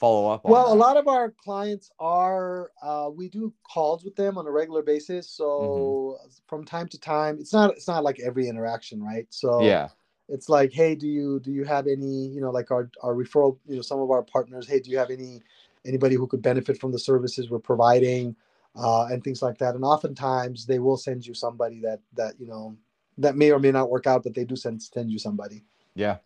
[0.01, 0.43] follow up?
[0.43, 0.73] well, that?
[0.73, 4.83] a lot of our clients are, uh, we do calls with them on a regular
[4.83, 5.29] basis.
[5.29, 6.31] So mm-hmm.
[6.47, 9.27] from time to time, it's not, it's not like every interaction, right?
[9.29, 9.89] So yeah
[10.29, 13.57] it's like hey do you do you have any you know like our our referral
[13.67, 15.41] you know some of our partners hey do you have any
[15.85, 18.33] anybody who could benefit from the services we're providing
[18.75, 19.75] uh, and things like that.
[19.75, 22.75] And oftentimes they will send you somebody that that you know
[23.17, 25.63] that may or may not work out, but they do send send you somebody.
[25.95, 26.17] Yeah.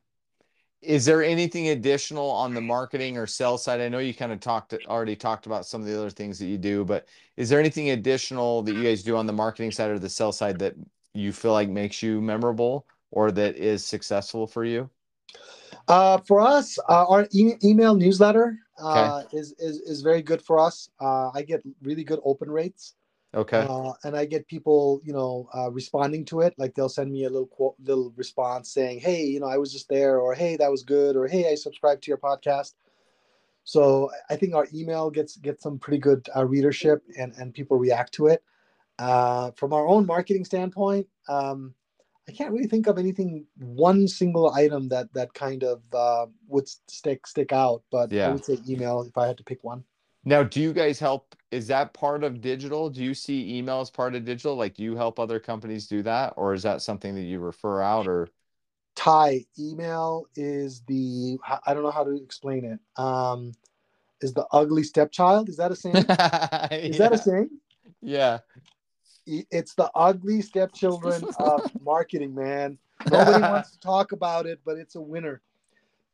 [0.82, 3.82] Is there anything additional on the marketing or sales side?
[3.82, 6.46] I know you kind of talked already talked about some of the other things that
[6.46, 7.08] you do, but
[7.38, 10.38] is there anything additional that you guys do on the marketing side or the sales
[10.38, 10.76] side that
[11.14, 14.90] you feel like makes you memorable or that is successful for you?
[15.88, 19.38] Uh, for us, uh, our e- email newsletter uh, okay.
[19.38, 20.90] is, is is very good for us.
[21.00, 22.95] Uh, I get really good open rates.
[23.36, 23.66] Okay.
[23.70, 26.54] Uh, and I get people, you know, uh, responding to it.
[26.58, 29.74] Like they'll send me a little quote, little response saying, "Hey, you know, I was
[29.74, 32.74] just there," or "Hey, that was good," or "Hey, I subscribed to your podcast."
[33.66, 37.78] So I think our email gets gets some pretty good uh, readership, and and people
[37.78, 38.42] react to it.
[38.98, 41.74] Uh, from our own marketing standpoint, um,
[42.30, 46.68] I can't really think of anything one single item that that kind of uh, would
[46.68, 47.84] stick stick out.
[47.92, 48.30] But yeah.
[48.30, 49.84] I would say email if I had to pick one.
[50.26, 51.36] Now, do you guys help?
[51.52, 52.90] Is that part of digital?
[52.90, 54.56] Do you see email as part of digital?
[54.56, 57.82] Like, do you help other companies do that, or is that something that you refer
[57.82, 58.08] out?
[58.08, 58.28] Or
[58.96, 63.02] Ty, email is the I don't know how to explain it.
[63.02, 63.54] Um,
[64.22, 65.48] is the ugly stepchild?
[65.50, 65.96] Is that a saying?
[65.96, 66.06] is
[66.98, 67.10] yeah.
[67.10, 67.50] that a saying?
[68.02, 68.40] Yeah
[69.26, 72.78] it's the ugly stepchildren of marketing, man.
[73.10, 75.42] Nobody wants to talk about it, but it's a winner.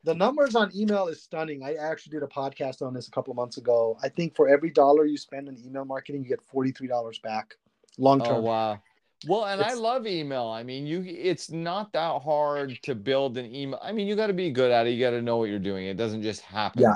[0.03, 1.63] The numbers on email is stunning.
[1.63, 3.97] I actually did a podcast on this a couple of months ago.
[4.01, 7.55] I think for every dollar you spend on email marketing, you get $43 back
[7.97, 8.37] long term.
[8.37, 8.79] Oh, wow.
[9.27, 10.47] Well, and it's, I love email.
[10.47, 13.79] I mean, you it's not that hard to build an email.
[13.81, 14.91] I mean, you got to be good at it.
[14.91, 15.85] You got to know what you're doing.
[15.85, 16.81] It doesn't just happen.
[16.81, 16.95] Yeah.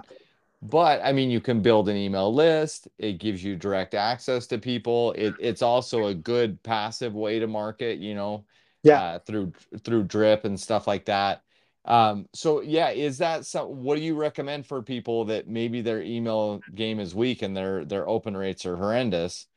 [0.63, 2.87] but I mean, you can build an email list.
[2.97, 5.11] It gives you direct access to people.
[5.11, 8.45] It, it's also a good passive way to market, you know,
[8.81, 9.53] yeah, uh, through
[9.83, 11.43] through drip and stuff like that.
[11.85, 16.01] Um, so yeah, is that some, what do you recommend for people that maybe their
[16.01, 19.47] email game is weak and their their open rates are horrendous?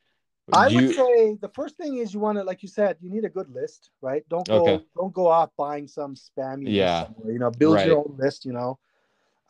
[0.53, 3.25] I would say the first thing is you want to, like you said, you need
[3.25, 4.23] a good list, right?
[4.29, 4.85] Don't go okay.
[4.95, 7.07] don't go off buying some spammy yeah.
[7.25, 7.87] You know, build right.
[7.87, 8.79] your own list, you know.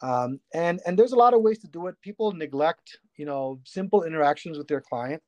[0.02, 1.96] Um, and and there's a lot of ways to do it.
[2.02, 5.22] People neglect, you know, simple interactions with their client.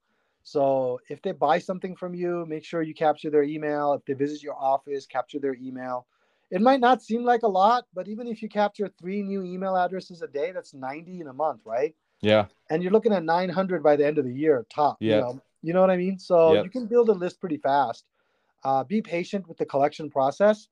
[0.43, 3.93] So if they buy something from you, make sure you capture their email.
[3.93, 6.07] If they visit your office, capture their email.
[6.51, 9.77] It might not seem like a lot, but even if you capture three new email
[9.77, 11.95] addresses a day, that's 90 in a month, right?
[12.19, 12.45] Yeah.
[12.69, 14.97] And you're looking at 900 by the end of the year, top.
[14.99, 15.15] Yeah.
[15.15, 16.19] You know, you know what I mean?
[16.19, 16.65] So yep.
[16.65, 18.05] you can build a list pretty fast.
[18.63, 20.67] Uh, be patient with the collection process.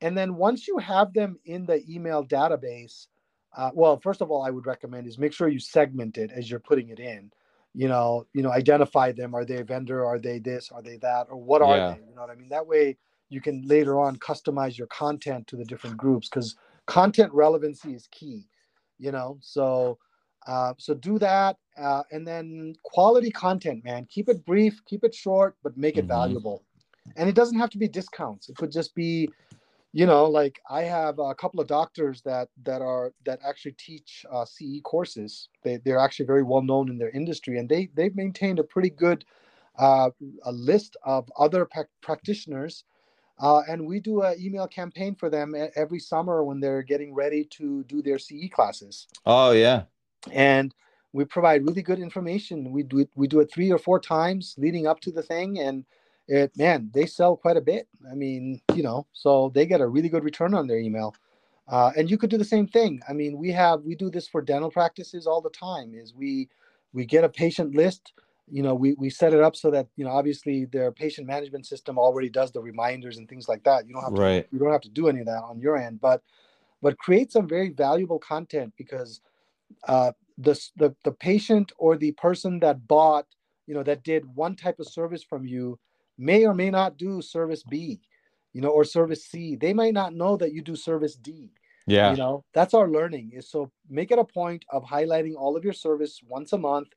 [0.00, 3.08] And then once you have them in the email database,
[3.56, 6.48] uh, well, first of all, I would recommend is make sure you segment it as
[6.48, 7.32] you're putting it in.
[7.74, 9.34] You know, you know, identify them.
[9.34, 10.06] Are they a vendor?
[10.06, 10.70] Are they this?
[10.72, 11.26] Are they that?
[11.30, 11.94] Or what are yeah.
[11.94, 12.08] they?
[12.08, 12.48] You know what I mean?
[12.50, 12.96] That way
[13.28, 16.56] you can later on customize your content to the different groups because
[16.86, 18.48] content relevancy is key.
[18.98, 19.98] You know, so
[20.46, 24.06] uh, so do that, uh, and then quality content, man.
[24.10, 26.08] Keep it brief, keep it short, but make it mm-hmm.
[26.08, 26.64] valuable.
[27.16, 28.48] And it doesn't have to be discounts.
[28.48, 29.28] It could just be
[29.92, 34.24] you know like i have a couple of doctors that that are that actually teach
[34.30, 38.14] uh, ce courses they, they're actually very well known in their industry and they they've
[38.14, 39.24] maintained a pretty good
[39.78, 40.10] uh,
[40.44, 42.84] a list of other pra- practitioners
[43.40, 47.44] uh, and we do an email campaign for them every summer when they're getting ready
[47.44, 49.06] to do their ce classes.
[49.26, 49.82] Oh yeah.
[50.32, 50.74] And
[51.12, 52.72] we provide really good information.
[52.72, 55.60] We do it we do it three or four times leading up to the thing
[55.60, 55.84] and
[56.26, 57.88] it man they sell quite a bit.
[58.10, 61.14] I mean you know so they get a really good return on their email.
[61.68, 63.00] Uh, and you could do the same thing.
[63.08, 66.48] I mean we have we do this for dental practices all the time is we
[66.92, 68.12] we get a patient list
[68.50, 71.66] you know we, we set it up so that you know obviously their patient management
[71.66, 74.48] system already does the reminders and things like that you don't have to right.
[74.52, 76.22] you don't have to do any of that on your end but
[76.80, 79.20] but create some very valuable content because
[79.86, 83.26] uh, the, the the patient or the person that bought
[83.66, 85.78] you know that did one type of service from you
[86.18, 88.00] may or may not do service B,
[88.52, 89.54] you know, or service C.
[89.54, 91.52] They might not know that you do service D.
[91.86, 92.10] Yeah.
[92.10, 95.64] You know, that's our learning is so make it a point of highlighting all of
[95.64, 96.88] your service once a month,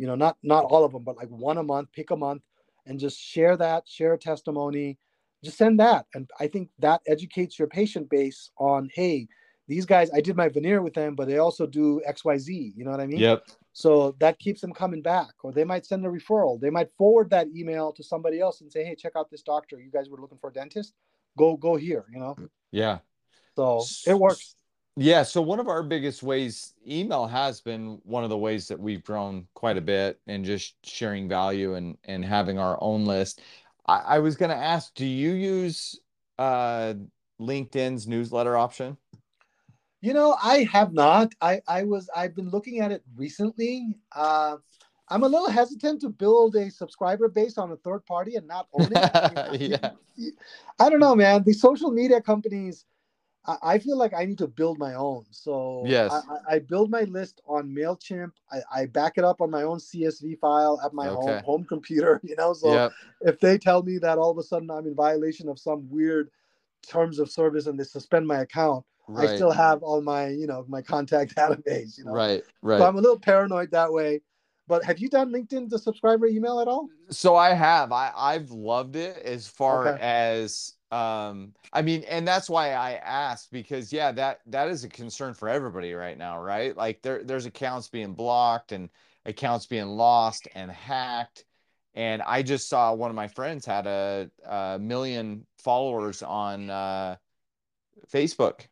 [0.00, 2.40] you know, not not all of them, but like one a month, pick a month
[2.86, 4.96] and just share that, share a testimony,
[5.44, 6.06] just send that.
[6.14, 9.28] And I think that educates your patient base on, hey,
[9.68, 12.72] these guys, I did my veneer with them, but they also do XYZ.
[12.74, 13.20] You know what I mean?
[13.20, 13.44] Yep.
[13.74, 16.58] So that keeps them coming back, or they might send a referral.
[16.58, 19.78] They might forward that email to somebody else and say, "Hey, check out this doctor.
[19.78, 20.94] You guys were looking for a dentist.
[21.36, 22.36] Go, go here." You know?
[22.72, 23.00] Yeah.
[23.54, 24.56] So it works.
[24.96, 25.22] Yeah.
[25.22, 29.04] So one of our biggest ways, email has been one of the ways that we've
[29.04, 33.40] grown quite a bit, and just sharing value and and having our own list.
[33.86, 35.98] I, I was going to ask, do you use
[36.38, 36.94] uh,
[37.40, 38.96] LinkedIn's newsletter option?
[40.00, 41.34] You know, I have not.
[41.40, 43.98] I I was I've been looking at it recently.
[44.14, 44.56] Uh,
[45.10, 48.68] I'm a little hesitant to build a subscriber base on a third party and not
[48.72, 49.60] own it.
[49.60, 49.90] yeah.
[50.78, 51.42] I don't know, man.
[51.42, 52.86] The social media companies,
[53.46, 55.24] I, feel like I need to build my own.
[55.30, 58.32] So yes, I, I build my list on Mailchimp.
[58.52, 61.32] I, I, back it up on my own CSV file at my okay.
[61.32, 62.20] home home computer.
[62.30, 62.92] You know, so yep.
[63.22, 66.30] if they tell me that all of a sudden I'm in violation of some weird
[66.86, 69.30] terms of service and they suspend my account right.
[69.30, 72.12] I still have all my, you know, my contact database, you know.
[72.12, 72.78] Right, right.
[72.78, 74.20] So I'm a little paranoid that way.
[74.68, 76.88] But have you done LinkedIn the subscriber email at all?
[77.10, 77.90] So I have.
[77.90, 80.00] I I've loved it as far okay.
[80.00, 84.88] as um I mean, and that's why I asked because yeah, that that is a
[84.88, 86.76] concern for everybody right now, right?
[86.76, 88.88] Like there there's accounts being blocked and
[89.24, 91.44] accounts being lost and hacked.
[91.94, 97.16] And I just saw one of my friends had a, a million followers on uh,
[98.12, 98.66] Facebook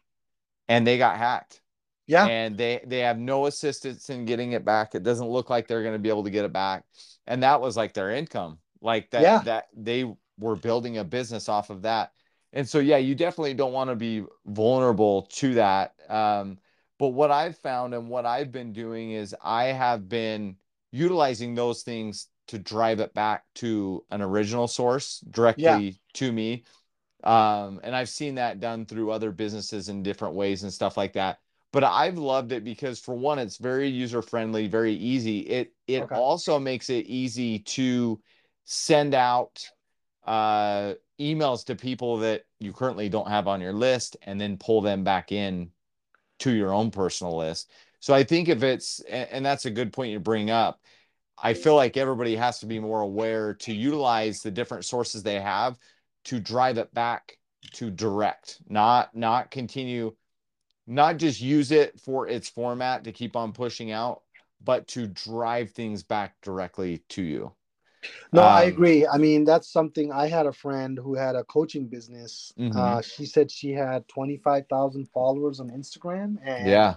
[0.69, 1.61] and they got hacked.
[2.07, 2.27] Yeah.
[2.27, 4.95] And they they have no assistance in getting it back.
[4.95, 6.85] It doesn't look like they're going to be able to get it back.
[7.27, 8.59] And that was like their income.
[8.81, 9.43] Like that yeah.
[9.45, 12.13] that they were building a business off of that.
[12.53, 15.95] And so yeah, you definitely don't want to be vulnerable to that.
[16.09, 16.59] Um,
[16.99, 20.57] but what I've found and what I've been doing is I have been
[20.91, 25.91] utilizing those things to drive it back to an original source directly yeah.
[26.15, 26.65] to me
[27.25, 31.15] um, and I've seen that done through other businesses in different ways and stuff like
[31.15, 31.39] that.
[31.73, 35.41] But I've loved it because for one, it's very user friendly, very easy.
[35.41, 36.15] It it okay.
[36.15, 38.21] also makes it easy to
[38.65, 39.69] send out
[40.27, 44.81] uh, emails to people that you currently don't have on your list and then pull
[44.81, 45.71] them back in
[46.41, 47.71] to your own personal list.
[48.01, 50.81] So I think if it's, and that's a good point you bring up,
[51.41, 55.41] I feel like everybody has to be more aware to utilize the different sources they
[55.41, 55.79] have
[56.25, 57.39] to drive it back
[57.73, 60.15] to direct, not not continue,
[60.87, 64.23] not just use it for its format to keep on pushing out,
[64.63, 67.53] but to drive things back directly to you.
[68.33, 69.07] No, um, I agree.
[69.07, 72.53] I mean, that's something I had a friend who had a coaching business.
[72.59, 72.79] Mm-hmm.
[72.79, 76.37] Uh, she said she had 25,000 followers on Instagram.
[76.43, 76.95] And yeah.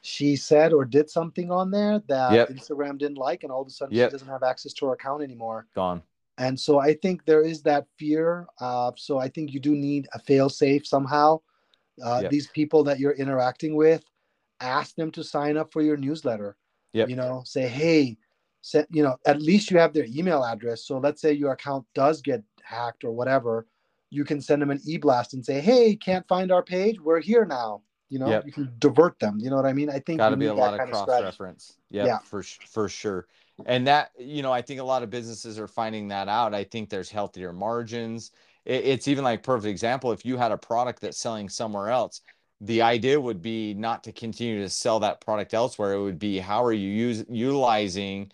[0.00, 2.48] She said or did something on there that yep.
[2.50, 4.10] Instagram didn't like, and all of a sudden yep.
[4.10, 5.66] she doesn't have access to her account anymore.
[5.74, 6.02] Gone.
[6.38, 8.46] And so I think there is that fear.
[8.60, 11.40] Uh, so I think you do need a fail safe somehow.
[12.02, 12.30] Uh, yep.
[12.30, 14.04] These people that you're interacting with,
[14.60, 16.56] ask them to sign up for your newsletter.
[16.92, 17.10] Yep.
[17.10, 18.18] You know, say, hey,
[18.90, 20.84] you know, at least you have their email address.
[20.84, 23.66] So let's say your account does get hacked or whatever,
[24.10, 27.00] you can send them an e-blast and say, "Hey, can't find our page.
[27.00, 28.46] We're here now." You know, yep.
[28.46, 29.38] you can divert them.
[29.38, 29.90] You know what I mean?
[29.90, 31.76] I think got to be a lot of cross reference.
[31.90, 33.26] Yep, yeah, for for sure.
[33.66, 36.54] And that you know, I think a lot of businesses are finding that out.
[36.54, 38.30] I think there's healthier margins.
[38.64, 40.12] It, it's even like perfect example.
[40.12, 42.22] If you had a product that's selling somewhere else,
[42.60, 45.92] the idea would be not to continue to sell that product elsewhere.
[45.94, 48.32] It would be how are you use, utilizing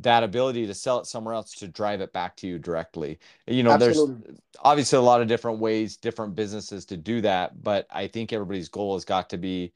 [0.00, 3.18] that ability to sell it somewhere else to drive it back to you directly.
[3.46, 4.22] You know, Absolutely.
[4.24, 8.32] there's obviously a lot of different ways, different businesses to do that, but I think
[8.32, 9.72] everybody's goal has got to be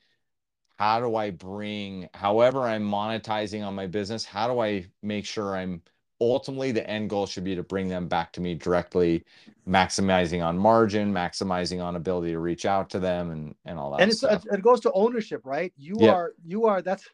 [0.78, 5.56] how do I bring however I'm monetizing on my business, how do I make sure
[5.56, 5.82] I'm
[6.20, 9.24] ultimately the end goal should be to bring them back to me directly,
[9.68, 14.00] maximizing on margin, maximizing on ability to reach out to them and and all that.
[14.00, 15.72] And it goes to ownership, right?
[15.76, 16.14] You yep.
[16.14, 17.08] are you are that's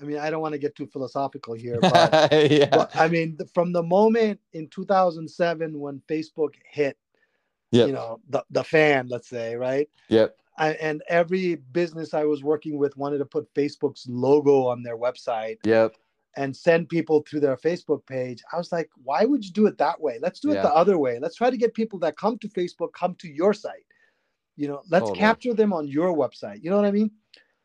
[0.00, 2.68] I mean, I don't want to get too philosophical here, but, yeah.
[2.70, 6.96] but I mean, the, from the moment in 2007 when Facebook hit,
[7.72, 7.88] yep.
[7.88, 9.88] you know, the, the fan, let's say, right?
[10.08, 10.36] Yep.
[10.56, 14.96] I, and every business I was working with wanted to put Facebook's logo on their
[14.96, 15.58] website.
[15.64, 15.96] Yep.
[16.36, 18.42] And send people to their Facebook page.
[18.52, 20.18] I was like, why would you do it that way?
[20.20, 20.62] Let's do it yeah.
[20.62, 21.18] the other way.
[21.18, 23.86] Let's try to get people that come to Facebook come to your site.
[24.54, 25.18] You know, let's totally.
[25.18, 26.62] capture them on your website.
[26.62, 27.10] You know what I mean?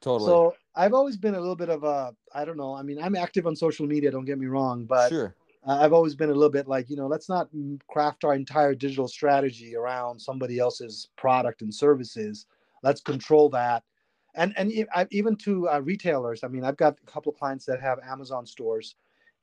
[0.01, 0.27] Totally.
[0.27, 2.75] So I've always been a little bit of a, I don't know.
[2.75, 4.11] I mean, I'm active on social media.
[4.11, 5.35] Don't get me wrong, but sure.
[5.65, 7.47] I've always been a little bit like, you know, let's not
[7.87, 12.47] craft our entire digital strategy around somebody else's product and services.
[12.81, 13.83] Let's control that.
[14.35, 14.71] And and
[15.11, 18.47] even to uh, retailers, I mean, I've got a couple of clients that have Amazon
[18.47, 18.95] stores,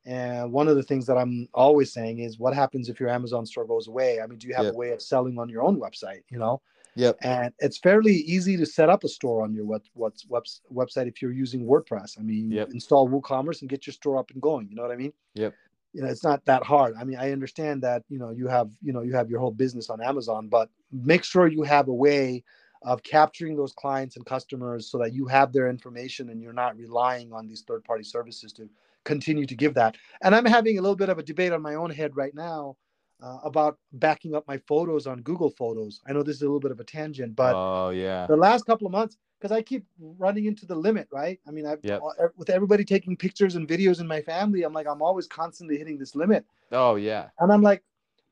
[0.05, 3.47] and one of the things that I'm always saying is, what happens if your Amazon
[3.47, 4.20] store goes away?
[4.20, 6.22] I mean, do you have a way of selling on your own website?
[6.28, 6.61] You know,
[6.97, 7.18] Yep.
[7.22, 11.07] And it's fairly easy to set up a store on your what what's webs, website
[11.07, 12.18] if you're using WordPress.
[12.18, 12.70] I mean, yep.
[12.72, 14.68] install WooCommerce and get your store up and going.
[14.68, 15.12] You know what I mean?
[15.34, 15.55] Yep.
[15.93, 16.95] You know, it's not that hard.
[17.01, 19.51] I mean, I understand that, you know, you have, you know, you have your whole
[19.51, 22.45] business on Amazon, but make sure you have a way
[22.82, 26.76] of capturing those clients and customers so that you have their information and you're not
[26.76, 28.68] relying on these third party services to
[29.05, 29.97] continue to give that.
[30.22, 32.76] And I'm having a little bit of a debate on my own head right now
[33.22, 36.00] uh, about backing up my photos on Google Photos.
[36.06, 38.66] I know this is a little bit of a tangent, but oh yeah, the last
[38.66, 39.86] couple of months because I keep
[40.18, 41.40] running into the limit, right?
[41.48, 42.02] I mean, I've yep.
[42.36, 45.98] with everybody taking pictures and videos in my family, I'm like, I'm always constantly hitting
[45.98, 46.44] this limit.
[46.72, 47.82] Oh yeah, and I'm like,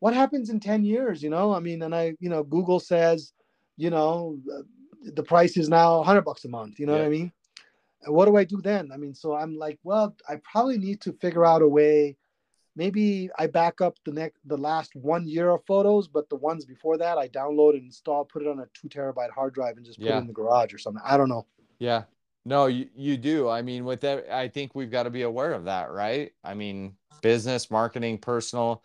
[0.01, 1.23] what happens in ten years?
[1.23, 3.33] You know, I mean, and I, you know, Google says,
[3.77, 4.39] you know,
[5.05, 6.79] the price is now 100 bucks a month.
[6.79, 7.03] You know yep.
[7.03, 7.33] what I mean?
[8.05, 8.91] And what do I do then?
[8.93, 12.17] I mean, so I'm like, well, I probably need to figure out a way
[12.79, 16.65] maybe I back up the next the last one year of photos, but the ones
[16.65, 19.85] before that I download and install, put it on a two terabyte hard drive and
[19.85, 20.17] just put yeah.
[20.17, 21.03] it in the garage or something.
[21.05, 21.45] I don't know.
[21.81, 22.05] Yeah.
[22.45, 23.49] No, you, you do.
[23.49, 26.31] I mean, with that, I think we've got to be aware of that, right?
[26.43, 28.83] I mean, business, marketing, personal,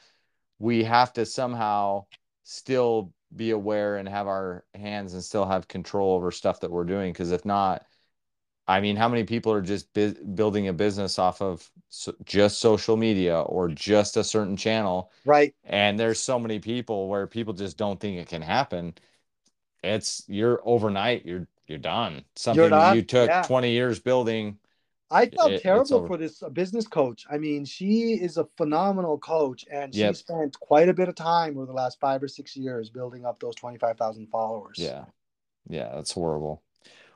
[0.60, 2.06] we have to somehow
[2.44, 6.84] still be aware and have our hands and still have control over stuff that we're
[6.84, 7.14] doing.
[7.14, 7.86] Because if not,
[8.68, 9.94] I mean, how many people are just
[10.36, 15.12] building a business off of so- just social media or just a certain channel?
[15.26, 15.54] Right.
[15.66, 18.94] And there's so many people where people just don't think it can happen.
[19.84, 22.24] It's you're overnight, you're you're done.
[22.36, 23.42] Something you're you took yeah.
[23.42, 24.58] 20 years building.
[25.12, 27.26] I felt it, terrible for this business coach.
[27.30, 30.16] I mean, she is a phenomenal coach and she yep.
[30.16, 33.40] spent quite a bit of time over the last five or six years building up
[33.40, 34.78] those 25,000 followers.
[34.80, 35.06] Yeah.
[35.70, 36.64] Yeah, that's horrible.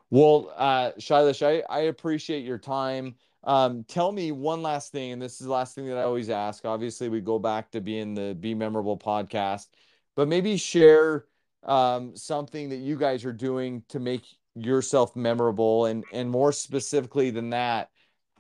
[0.09, 3.15] Well, uh, Shailesh, I, I appreciate your time.
[3.43, 6.29] Um, tell me one last thing, and this is the last thing that I always
[6.29, 6.65] ask.
[6.65, 9.67] Obviously, we go back to being the Be Memorable podcast,
[10.15, 11.25] but maybe share
[11.63, 14.23] um, something that you guys are doing to make
[14.55, 17.89] yourself memorable, and and more specifically than that,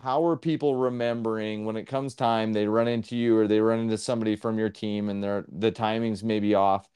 [0.01, 3.79] how are people remembering when it comes time they run into you or they run
[3.79, 6.87] into somebody from your team and their the timings may be off?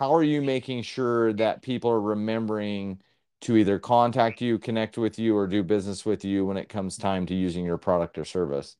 [0.00, 3.00] How are you making sure that people are remembering?
[3.42, 6.96] To either contact you, connect with you, or do business with you when it comes
[6.96, 8.76] time to using your product or service?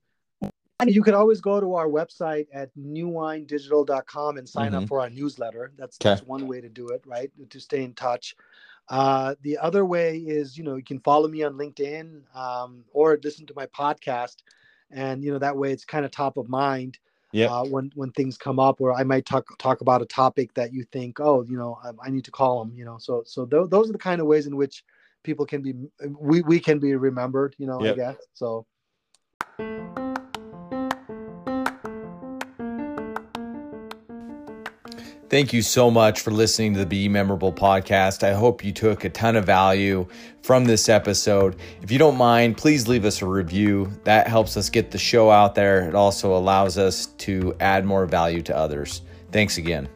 [0.87, 4.83] You can always go to our website at newwinedigital.com and sign mm-hmm.
[4.83, 5.73] up for our newsletter.
[5.77, 6.11] That's, okay.
[6.11, 7.31] that's one way to do it, right?
[7.51, 8.35] To stay in touch.
[8.89, 13.19] Uh, the other way is, you know, you can follow me on LinkedIn um, or
[13.23, 14.37] listen to my podcast,
[14.91, 16.99] and you know that way it's kind of top of mind.
[17.33, 17.47] Yeah.
[17.47, 20.73] Uh, when when things come up, or I might talk talk about a topic that
[20.73, 22.75] you think, oh, you know, I, I need to call them.
[22.77, 24.85] You know, so so th- those are the kind of ways in which
[25.23, 25.75] people can be
[26.19, 27.55] we we can be remembered.
[27.59, 27.95] You know, yep.
[27.95, 28.67] I guess so.
[35.31, 38.25] Thank you so much for listening to the Be Memorable podcast.
[38.25, 40.09] I hope you took a ton of value
[40.43, 41.55] from this episode.
[41.83, 43.93] If you don't mind, please leave us a review.
[44.03, 45.89] That helps us get the show out there.
[45.89, 49.03] It also allows us to add more value to others.
[49.31, 49.89] Thanks again.